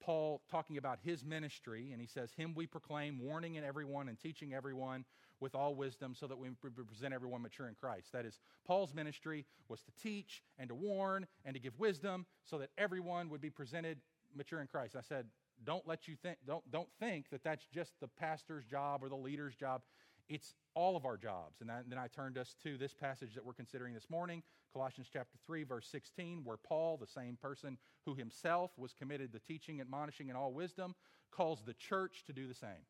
[0.00, 4.18] Paul talking about his ministry, and he says, Him we proclaim, warning in everyone and
[4.18, 5.04] teaching everyone
[5.40, 8.12] with all wisdom, so that we present everyone mature in Christ.
[8.12, 12.58] That is, Paul's ministry was to teach and to warn and to give wisdom so
[12.58, 13.98] that everyone would be presented
[14.36, 14.96] mature in Christ.
[14.96, 15.26] I said,
[15.64, 19.16] don't let you think, don't, don't think that that's just the pastor's job or the
[19.16, 19.82] leader's job.
[20.28, 21.60] It's all of our jobs.
[21.60, 25.08] And, and then I turned us to this passage that we're considering this morning, Colossians
[25.12, 29.80] chapter 3, verse 16, where Paul, the same person who himself was committed to teaching,
[29.80, 30.94] admonishing, and all wisdom,
[31.30, 32.86] calls the church to do the same.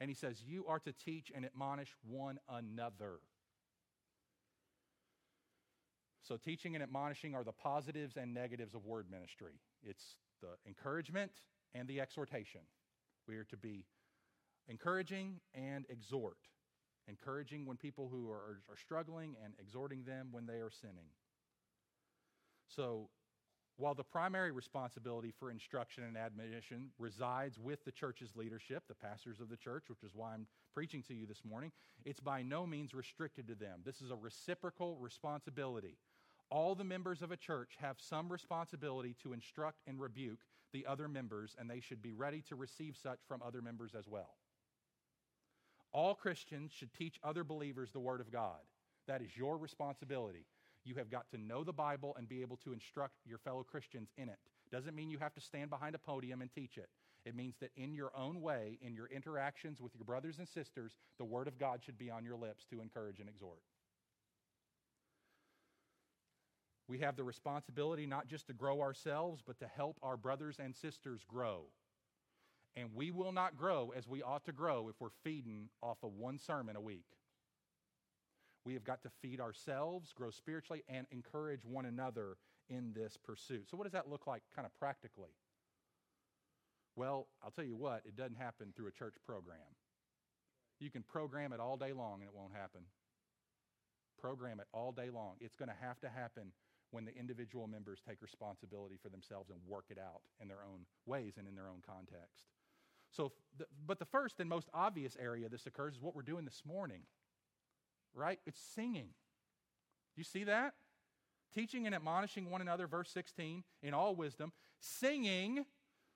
[0.00, 3.18] And he says, You are to teach and admonish one another.
[6.22, 9.54] So, teaching and admonishing are the positives and negatives of word ministry.
[9.82, 11.32] It's the encouragement
[11.74, 12.60] and the exhortation.
[13.26, 13.84] We are to be
[14.68, 16.38] encouraging and exhort.
[17.08, 21.08] Encouraging when people who are, are struggling and exhorting them when they are sinning.
[22.68, 23.08] So,
[23.78, 29.40] while the primary responsibility for instruction and admonition resides with the church's leadership, the pastors
[29.40, 31.70] of the church, which is why I'm preaching to you this morning,
[32.04, 33.80] it's by no means restricted to them.
[33.84, 35.96] This is a reciprocal responsibility.
[36.50, 40.40] All the members of a church have some responsibility to instruct and rebuke
[40.72, 44.08] the other members, and they should be ready to receive such from other members as
[44.08, 44.34] well.
[45.92, 48.60] All Christians should teach other believers the Word of God.
[49.06, 50.44] That is your responsibility.
[50.84, 54.10] You have got to know the Bible and be able to instruct your fellow Christians
[54.16, 54.38] in it.
[54.70, 56.88] Doesn't mean you have to stand behind a podium and teach it.
[57.24, 60.92] It means that in your own way, in your interactions with your brothers and sisters,
[61.18, 63.60] the Word of God should be on your lips to encourage and exhort.
[66.86, 70.74] We have the responsibility not just to grow ourselves, but to help our brothers and
[70.74, 71.64] sisters grow.
[72.78, 76.12] And we will not grow as we ought to grow if we're feeding off of
[76.12, 77.06] one sermon a week.
[78.64, 82.36] We have got to feed ourselves, grow spiritually, and encourage one another
[82.68, 83.68] in this pursuit.
[83.68, 85.30] So, what does that look like kind of practically?
[86.94, 89.74] Well, I'll tell you what, it doesn't happen through a church program.
[90.78, 92.82] You can program it all day long and it won't happen.
[94.20, 95.34] Program it all day long.
[95.40, 96.52] It's going to have to happen
[96.90, 100.86] when the individual members take responsibility for themselves and work it out in their own
[101.06, 102.46] ways and in their own context.
[103.10, 103.32] So,
[103.86, 107.02] but the first and most obvious area this occurs is what we're doing this morning,
[108.14, 108.38] right?
[108.46, 109.08] It's singing.
[110.16, 110.74] You see that?
[111.54, 115.64] Teaching and admonishing one another, verse 16, in all wisdom, singing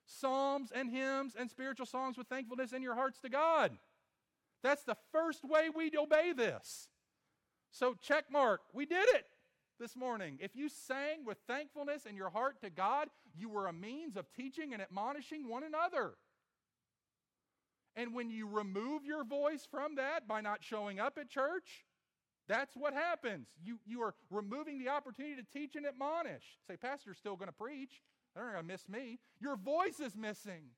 [0.05, 3.72] psalms and hymns and spiritual songs with thankfulness in your hearts to God.
[4.62, 6.88] That's the first way we obey this.
[7.70, 9.24] So, check mark, we did it
[9.80, 10.38] this morning.
[10.40, 14.26] If you sang with thankfulness in your heart to God, you were a means of
[14.32, 16.12] teaching and admonishing one another.
[17.97, 21.84] And when you remove your voice from that by not showing up at church,
[22.49, 23.49] that's what happens.
[23.62, 26.45] You, you are removing the opportunity to teach and admonish.
[26.66, 28.03] Say, Pastor's still going to preach.
[28.34, 29.18] They're going to miss me.
[29.40, 30.70] Your voice is missing.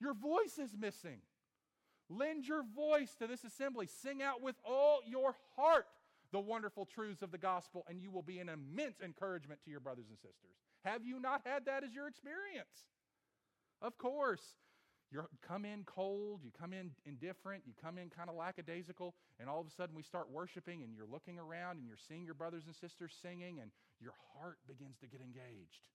[0.00, 1.20] Your voice is missing.
[2.10, 3.86] Lend your voice to this assembly.
[3.86, 5.86] Sing out with all your heart
[6.32, 9.80] the wonderful truths of the gospel, and you will be an immense encouragement to your
[9.80, 10.56] brothers and sisters.
[10.84, 12.86] Have you not had that as your experience?
[13.80, 14.42] Of course.
[15.12, 19.48] You come in cold, you come in indifferent, you come in kind of lackadaisical, and
[19.48, 22.34] all of a sudden we start worshiping, and you're looking around and you're seeing your
[22.34, 25.88] brothers and sisters singing, and your heart begins to get engaged.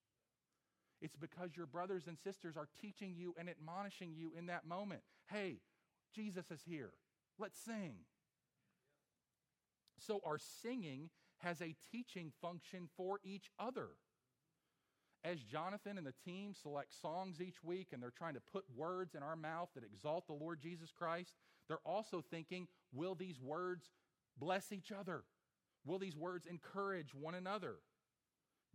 [1.02, 5.02] It's because your brothers and sisters are teaching you and admonishing you in that moment.
[5.32, 5.62] Hey,
[6.14, 6.92] Jesus is here.
[7.40, 7.96] Let's sing.
[10.00, 11.10] So, our singing
[11.40, 13.90] has a teaching function for each other.
[15.24, 19.16] As Jonathan and the team select songs each week and they're trying to put words
[19.16, 21.34] in our mouth that exalt the Lord Jesus Christ,
[21.68, 23.92] they're also thinking, will these words
[24.38, 25.24] bless each other?
[25.86, 27.76] Will these words encourage one another?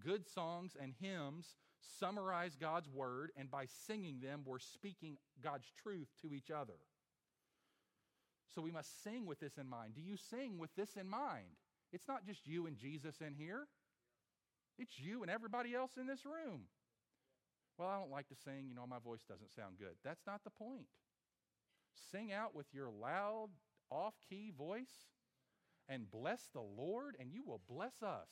[0.05, 1.57] Good songs and hymns
[1.99, 6.79] summarize God's word, and by singing them, we're speaking God's truth to each other.
[8.55, 9.95] So we must sing with this in mind.
[9.95, 11.57] Do you sing with this in mind?
[11.93, 13.67] It's not just you and Jesus in here,
[14.79, 16.63] it's you and everybody else in this room.
[17.79, 19.95] Well, I don't like to sing, you know, my voice doesn't sound good.
[20.05, 20.87] That's not the point.
[22.11, 23.49] Sing out with your loud,
[23.91, 25.13] off key voice
[25.89, 28.29] and bless the Lord, and you will bless us.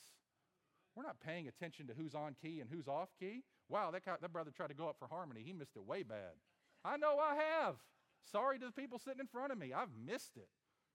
[0.95, 3.43] We're not paying attention to who's on key and who's off key.
[3.69, 5.41] Wow, that, guy, that brother tried to go up for harmony.
[5.45, 6.33] He missed it way bad.
[6.83, 7.75] I know I have.
[8.29, 9.73] Sorry to the people sitting in front of me.
[9.73, 10.49] I've missed it.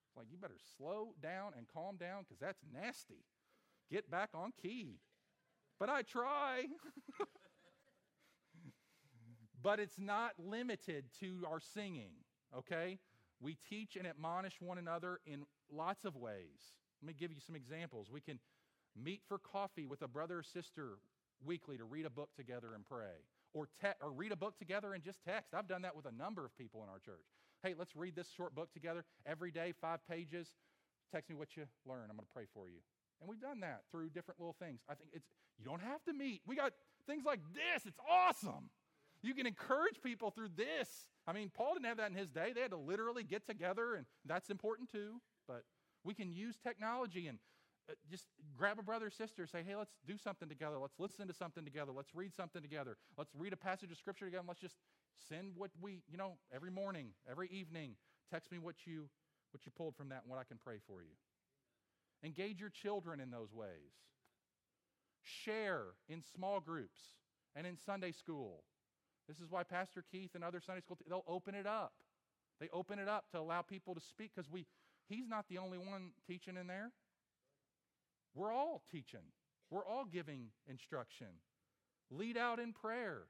[0.08, 3.24] It's like, you better slow down and calm down because that's nasty.
[3.90, 4.98] Get back on key.
[5.78, 6.66] But I try.
[9.62, 12.12] but it's not limited to our singing,
[12.56, 12.98] okay?
[13.40, 16.74] We teach and admonish one another in lots of ways.
[17.02, 18.08] Let me give you some examples.
[18.10, 18.38] We can
[18.94, 20.98] meet for coffee with a brother or sister
[21.44, 24.94] weekly to read a book together and pray or, te- or read a book together
[24.94, 25.54] and just text.
[25.54, 27.26] I've done that with a number of people in our church.
[27.62, 30.48] Hey, let's read this short book together every day, five pages.
[31.12, 32.04] Text me what you learn.
[32.08, 32.78] I'm going to pray for you.
[33.20, 34.80] And we've done that through different little things.
[34.88, 35.26] I think it's,
[35.58, 36.42] you don't have to meet.
[36.46, 36.72] We got
[37.06, 37.86] things like this.
[37.86, 38.70] It's awesome.
[39.22, 41.08] You can encourage people through this.
[41.26, 42.52] I mean, Paul didn't have that in his day.
[42.54, 45.20] They had to literally get together, and that's important too.
[45.48, 45.62] But
[46.04, 47.38] we can use technology and
[47.88, 50.76] uh, just grab a brother or sister, say, hey, let's do something together.
[50.78, 51.92] Let's listen to something together.
[51.92, 52.96] Let's read something together.
[53.16, 54.44] Let's read a passage of scripture together.
[54.46, 54.76] let's just
[55.28, 57.94] send what we, you know, every morning, every evening,
[58.30, 59.08] text me what you
[59.52, 61.14] what you pulled from that and what I can pray for you.
[62.26, 63.94] Engage your children in those ways.
[65.22, 66.98] Share in small groups
[67.54, 68.64] and in Sunday school.
[69.28, 71.92] This is why Pastor Keith and other Sunday school they'll open it up.
[72.60, 74.66] They open it up to allow people to speak because we
[75.08, 76.90] he's not the only one teaching in there.
[78.34, 79.32] We're all teaching,
[79.70, 81.28] we're all giving instruction.
[82.10, 83.22] Lead out in prayer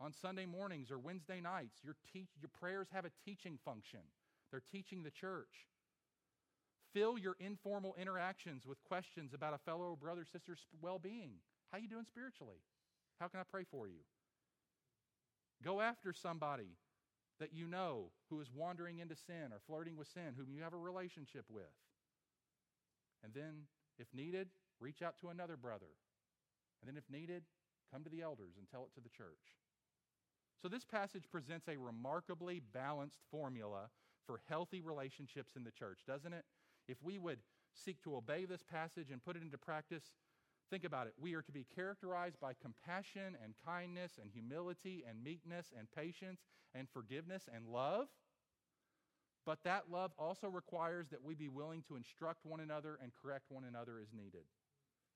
[0.00, 1.76] on Sunday mornings or Wednesday nights.
[1.82, 4.00] Your, te- your prayers have a teaching function,
[4.50, 5.68] they're teaching the church.
[6.94, 11.32] Fill your informal interactions with questions about a fellow brother sister's well-being.
[11.72, 12.62] How you doing spiritually?
[13.20, 14.00] How can I pray for you?
[15.62, 16.78] Go after somebody
[17.40, 20.72] that you know who is wandering into sin or flirting with sin, whom you have
[20.72, 21.64] a relationship with.
[23.24, 23.66] And then
[23.98, 24.48] if needed,
[24.80, 25.98] reach out to another brother.
[26.80, 27.44] And then, if needed,
[27.92, 29.56] come to the elders and tell it to the church.
[30.60, 33.88] So, this passage presents a remarkably balanced formula
[34.26, 36.44] for healthy relationships in the church, doesn't it?
[36.88, 37.38] If we would
[37.72, 40.04] seek to obey this passage and put it into practice,
[40.70, 41.14] think about it.
[41.18, 46.40] We are to be characterized by compassion and kindness and humility and meekness and patience
[46.74, 48.06] and forgiveness and love.
[49.46, 53.44] But that love also requires that we be willing to instruct one another and correct
[53.50, 54.44] one another as needed.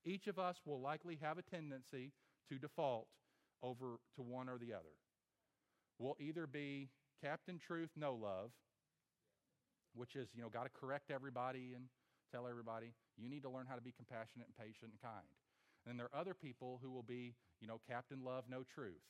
[0.04, 2.12] Each of us will likely have a tendency
[2.50, 3.08] to default
[3.62, 4.94] over to one or the other.
[5.98, 6.90] We'll either be
[7.22, 8.50] Captain Truth, no love,
[9.98, 11.90] which is, you know, got to correct everybody and
[12.30, 15.26] tell everybody, you need to learn how to be compassionate and patient and kind.
[15.82, 19.02] And then there are other people who will be, you know, Captain Love, no truth.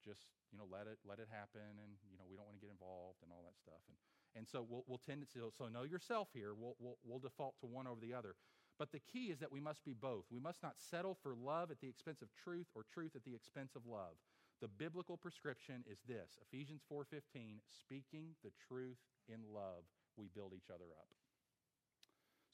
[0.00, 2.64] Just, you know, let it let it happen and, you know, we don't want to
[2.64, 3.84] get involved and all that stuff.
[3.90, 3.98] And
[4.36, 6.54] and so we'll, we'll tend to, so know yourself here.
[6.54, 8.34] We'll, we'll, we'll default to one over the other.
[8.78, 10.24] But the key is that we must be both.
[10.30, 13.34] We must not settle for love at the expense of truth or truth at the
[13.34, 14.16] expense of love.
[14.60, 19.84] The biblical prescription is this Ephesians 4:15, speaking the truth in love,
[20.20, 21.08] we build each other up.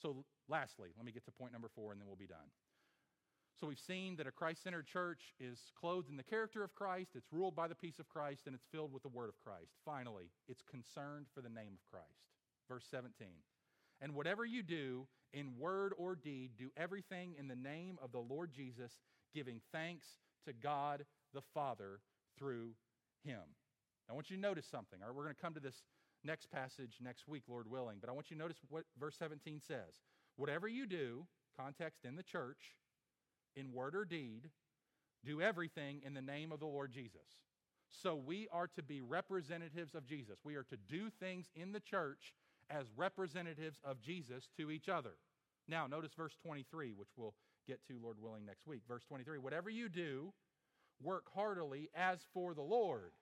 [0.01, 2.49] So lastly, let me get to point number 4 and then we'll be done.
[3.59, 7.13] So we've seen that a Christ centered church is clothed in the character of Christ,
[7.15, 9.73] it's ruled by the peace of Christ, and it's filled with the word of Christ.
[9.85, 12.29] Finally, it's concerned for the name of Christ.
[12.69, 13.29] Verse 17.
[14.03, 18.19] And whatever you do in word or deed, do everything in the name of the
[18.19, 18.93] Lord Jesus,
[19.35, 20.07] giving thanks
[20.45, 22.01] to God the Father
[22.39, 22.73] through
[23.25, 23.41] him.
[24.11, 25.01] I want you to notice something.
[25.01, 25.83] All right, we're going to come to this
[26.27, 29.61] next passage next week, Lord willing, but I want you to notice what verse 17
[29.67, 30.01] says.
[30.37, 32.77] Whatever you do, context in the church,
[33.55, 34.51] in word or deed,
[35.25, 37.41] do everything in the name of the Lord Jesus.
[38.03, 40.41] So we are to be representatives of Jesus.
[40.45, 42.35] We are to do things in the church
[42.69, 45.15] as representatives of Jesus to each other.
[45.69, 47.35] Now, notice verse 23, which we'll
[47.67, 48.83] get to, Lord willing, next week.
[48.89, 50.33] Verse 23 Whatever you do,
[51.03, 53.13] work heartily as for the Lord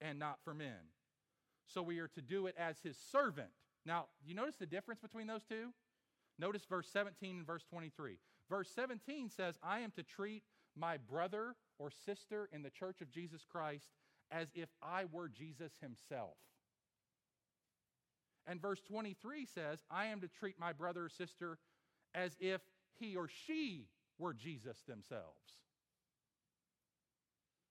[0.00, 0.90] and not for men.
[1.72, 3.50] So we are to do it as his servant.
[3.86, 5.72] Now, you notice the difference between those two?
[6.38, 8.18] Notice verse 17 and verse 23.
[8.48, 10.42] Verse 17 says, I am to treat
[10.76, 13.88] my brother or sister in the church of Jesus Christ
[14.30, 16.36] as if I were Jesus himself.
[18.46, 21.58] And verse 23 says, I am to treat my brother or sister
[22.14, 22.60] as if
[22.98, 23.86] he or she
[24.18, 25.58] were Jesus themselves.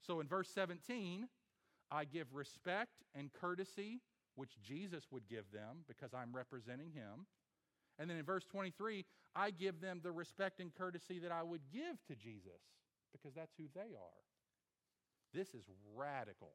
[0.05, 1.27] So in verse 17,
[1.91, 4.01] I give respect and courtesy,
[4.35, 7.25] which Jesus would give them because I'm representing him.
[7.97, 11.61] And then in verse 23, I give them the respect and courtesy that I would
[11.71, 12.61] give to Jesus
[13.11, 14.21] because that's who they are.
[15.33, 15.65] This is
[15.95, 16.53] radical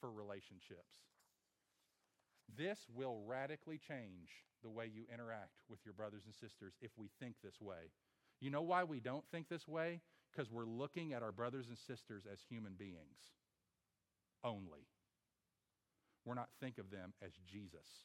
[0.00, 0.94] for relationships.
[2.56, 4.30] This will radically change
[4.62, 7.92] the way you interact with your brothers and sisters if we think this way.
[8.40, 10.00] You know why we don't think this way?
[10.32, 13.32] Because we're looking at our brothers and sisters as human beings
[14.44, 14.86] only.
[16.24, 18.04] We're not think of them as Jesus.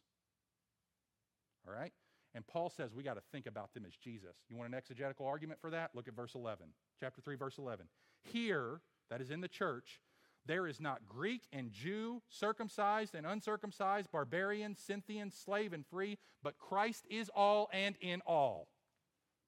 [1.67, 1.93] All right?
[2.36, 4.36] And Paul says we got to think about them as Jesus.
[4.49, 5.91] You want an exegetical argument for that?
[5.93, 6.67] Look at verse 11.
[6.99, 7.86] Chapter 3, verse 11.
[8.23, 9.99] Here, that is in the church,
[10.45, 16.59] there is not Greek and Jew, circumcised and uncircumcised, barbarian, Scythian, slave and free, but
[16.59, 18.67] Christ is all and in all.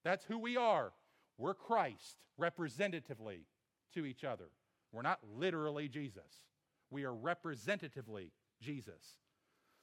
[0.04, 0.92] That's who we are.
[1.38, 3.46] We're Christ representatively
[3.94, 4.46] to each other.
[4.92, 6.44] We're not literally Jesus.
[6.90, 9.18] We are representatively Jesus.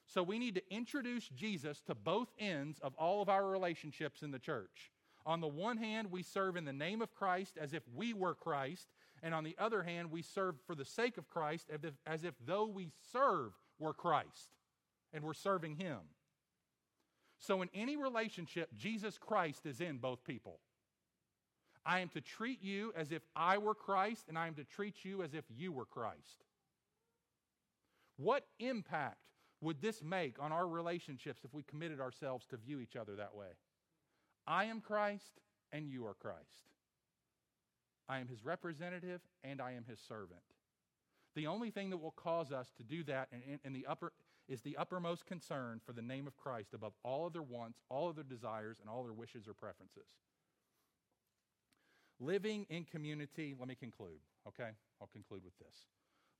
[0.06, 4.30] So we need to introduce Jesus to both ends of all of our relationships in
[4.30, 4.92] the church.
[5.26, 8.34] On the one hand, we serve in the name of Christ as if we were
[8.34, 8.88] Christ,
[9.22, 12.24] and on the other hand, we serve for the sake of Christ as if, as
[12.24, 14.50] if though we serve were Christ
[15.12, 15.98] and we're serving Him.
[17.38, 20.58] So in any relationship, Jesus Christ is in both people.
[21.86, 25.04] I am to treat you as if I were Christ, and I am to treat
[25.04, 26.44] you as if you were Christ.
[28.16, 29.18] What impact
[29.60, 33.34] would this make on our relationships if we committed ourselves to view each other that
[33.34, 33.48] way?
[34.46, 35.40] I am Christ
[35.72, 36.68] and you are Christ.
[38.08, 40.42] I am his representative and I am his servant.
[41.34, 44.12] The only thing that will cause us to do that in, in, the upper,
[44.48, 48.22] is the uppermost concern for the name of Christ above all other wants, all other
[48.22, 50.06] desires, and all their wishes or preferences.
[52.20, 54.70] Living in community, let me conclude, okay?
[55.00, 55.86] I'll conclude with this.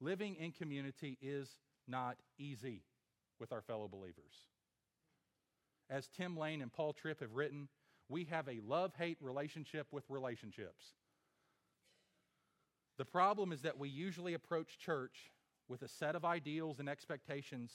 [0.01, 1.49] Living in community is
[1.87, 2.83] not easy
[3.39, 4.35] with our fellow believers.
[5.91, 7.69] As Tim Lane and Paul Tripp have written,
[8.09, 10.85] we have a love hate relationship with relationships.
[12.97, 15.33] The problem is that we usually approach church
[15.69, 17.73] with a set of ideals and expectations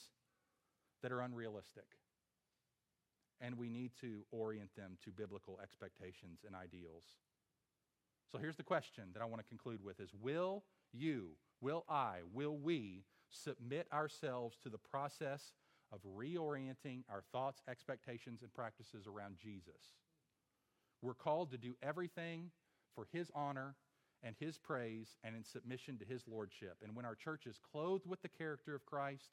[1.02, 1.84] that are unrealistic.
[3.40, 7.04] And we need to orient them to biblical expectations and ideals.
[8.30, 10.62] So here's the question that I want to conclude with is will
[10.92, 11.30] you,
[11.60, 15.52] will I, will we submit ourselves to the process
[15.92, 19.94] of reorienting our thoughts, expectations, and practices around Jesus.
[21.02, 22.50] We're called to do everything
[22.94, 23.74] for His honor
[24.22, 26.76] and His praise and in submission to His lordship.
[26.84, 29.30] And when our church is clothed with the character of Christ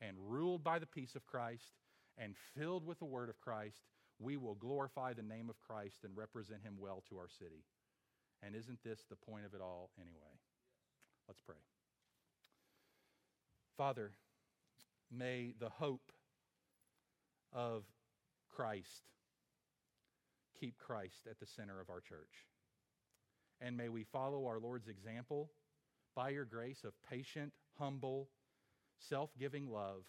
[0.00, 1.72] and ruled by the peace of Christ
[2.18, 3.82] and filled with the word of Christ,
[4.18, 7.64] we will glorify the name of Christ and represent Him well to our city.
[8.42, 10.38] And isn't this the point of it all anyway?
[11.28, 11.56] Let's pray.
[13.76, 14.12] Father,
[15.10, 16.12] may the hope
[17.52, 17.84] of
[18.54, 19.08] Christ
[20.58, 22.46] keep Christ at the center of our church.
[23.60, 25.50] And may we follow our Lord's example
[26.14, 28.28] by your grace of patient, humble,
[28.98, 30.04] self giving love,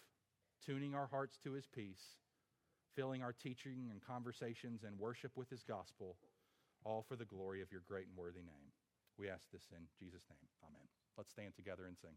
[0.64, 2.16] tuning our hearts to his peace,
[2.94, 6.16] filling our teaching and conversations and worship with his gospel,
[6.84, 8.72] all for the glory of your great and worthy name.
[9.18, 10.48] We ask this in Jesus' name.
[10.62, 10.95] Amen.
[11.16, 12.12] Let's stand together and sing.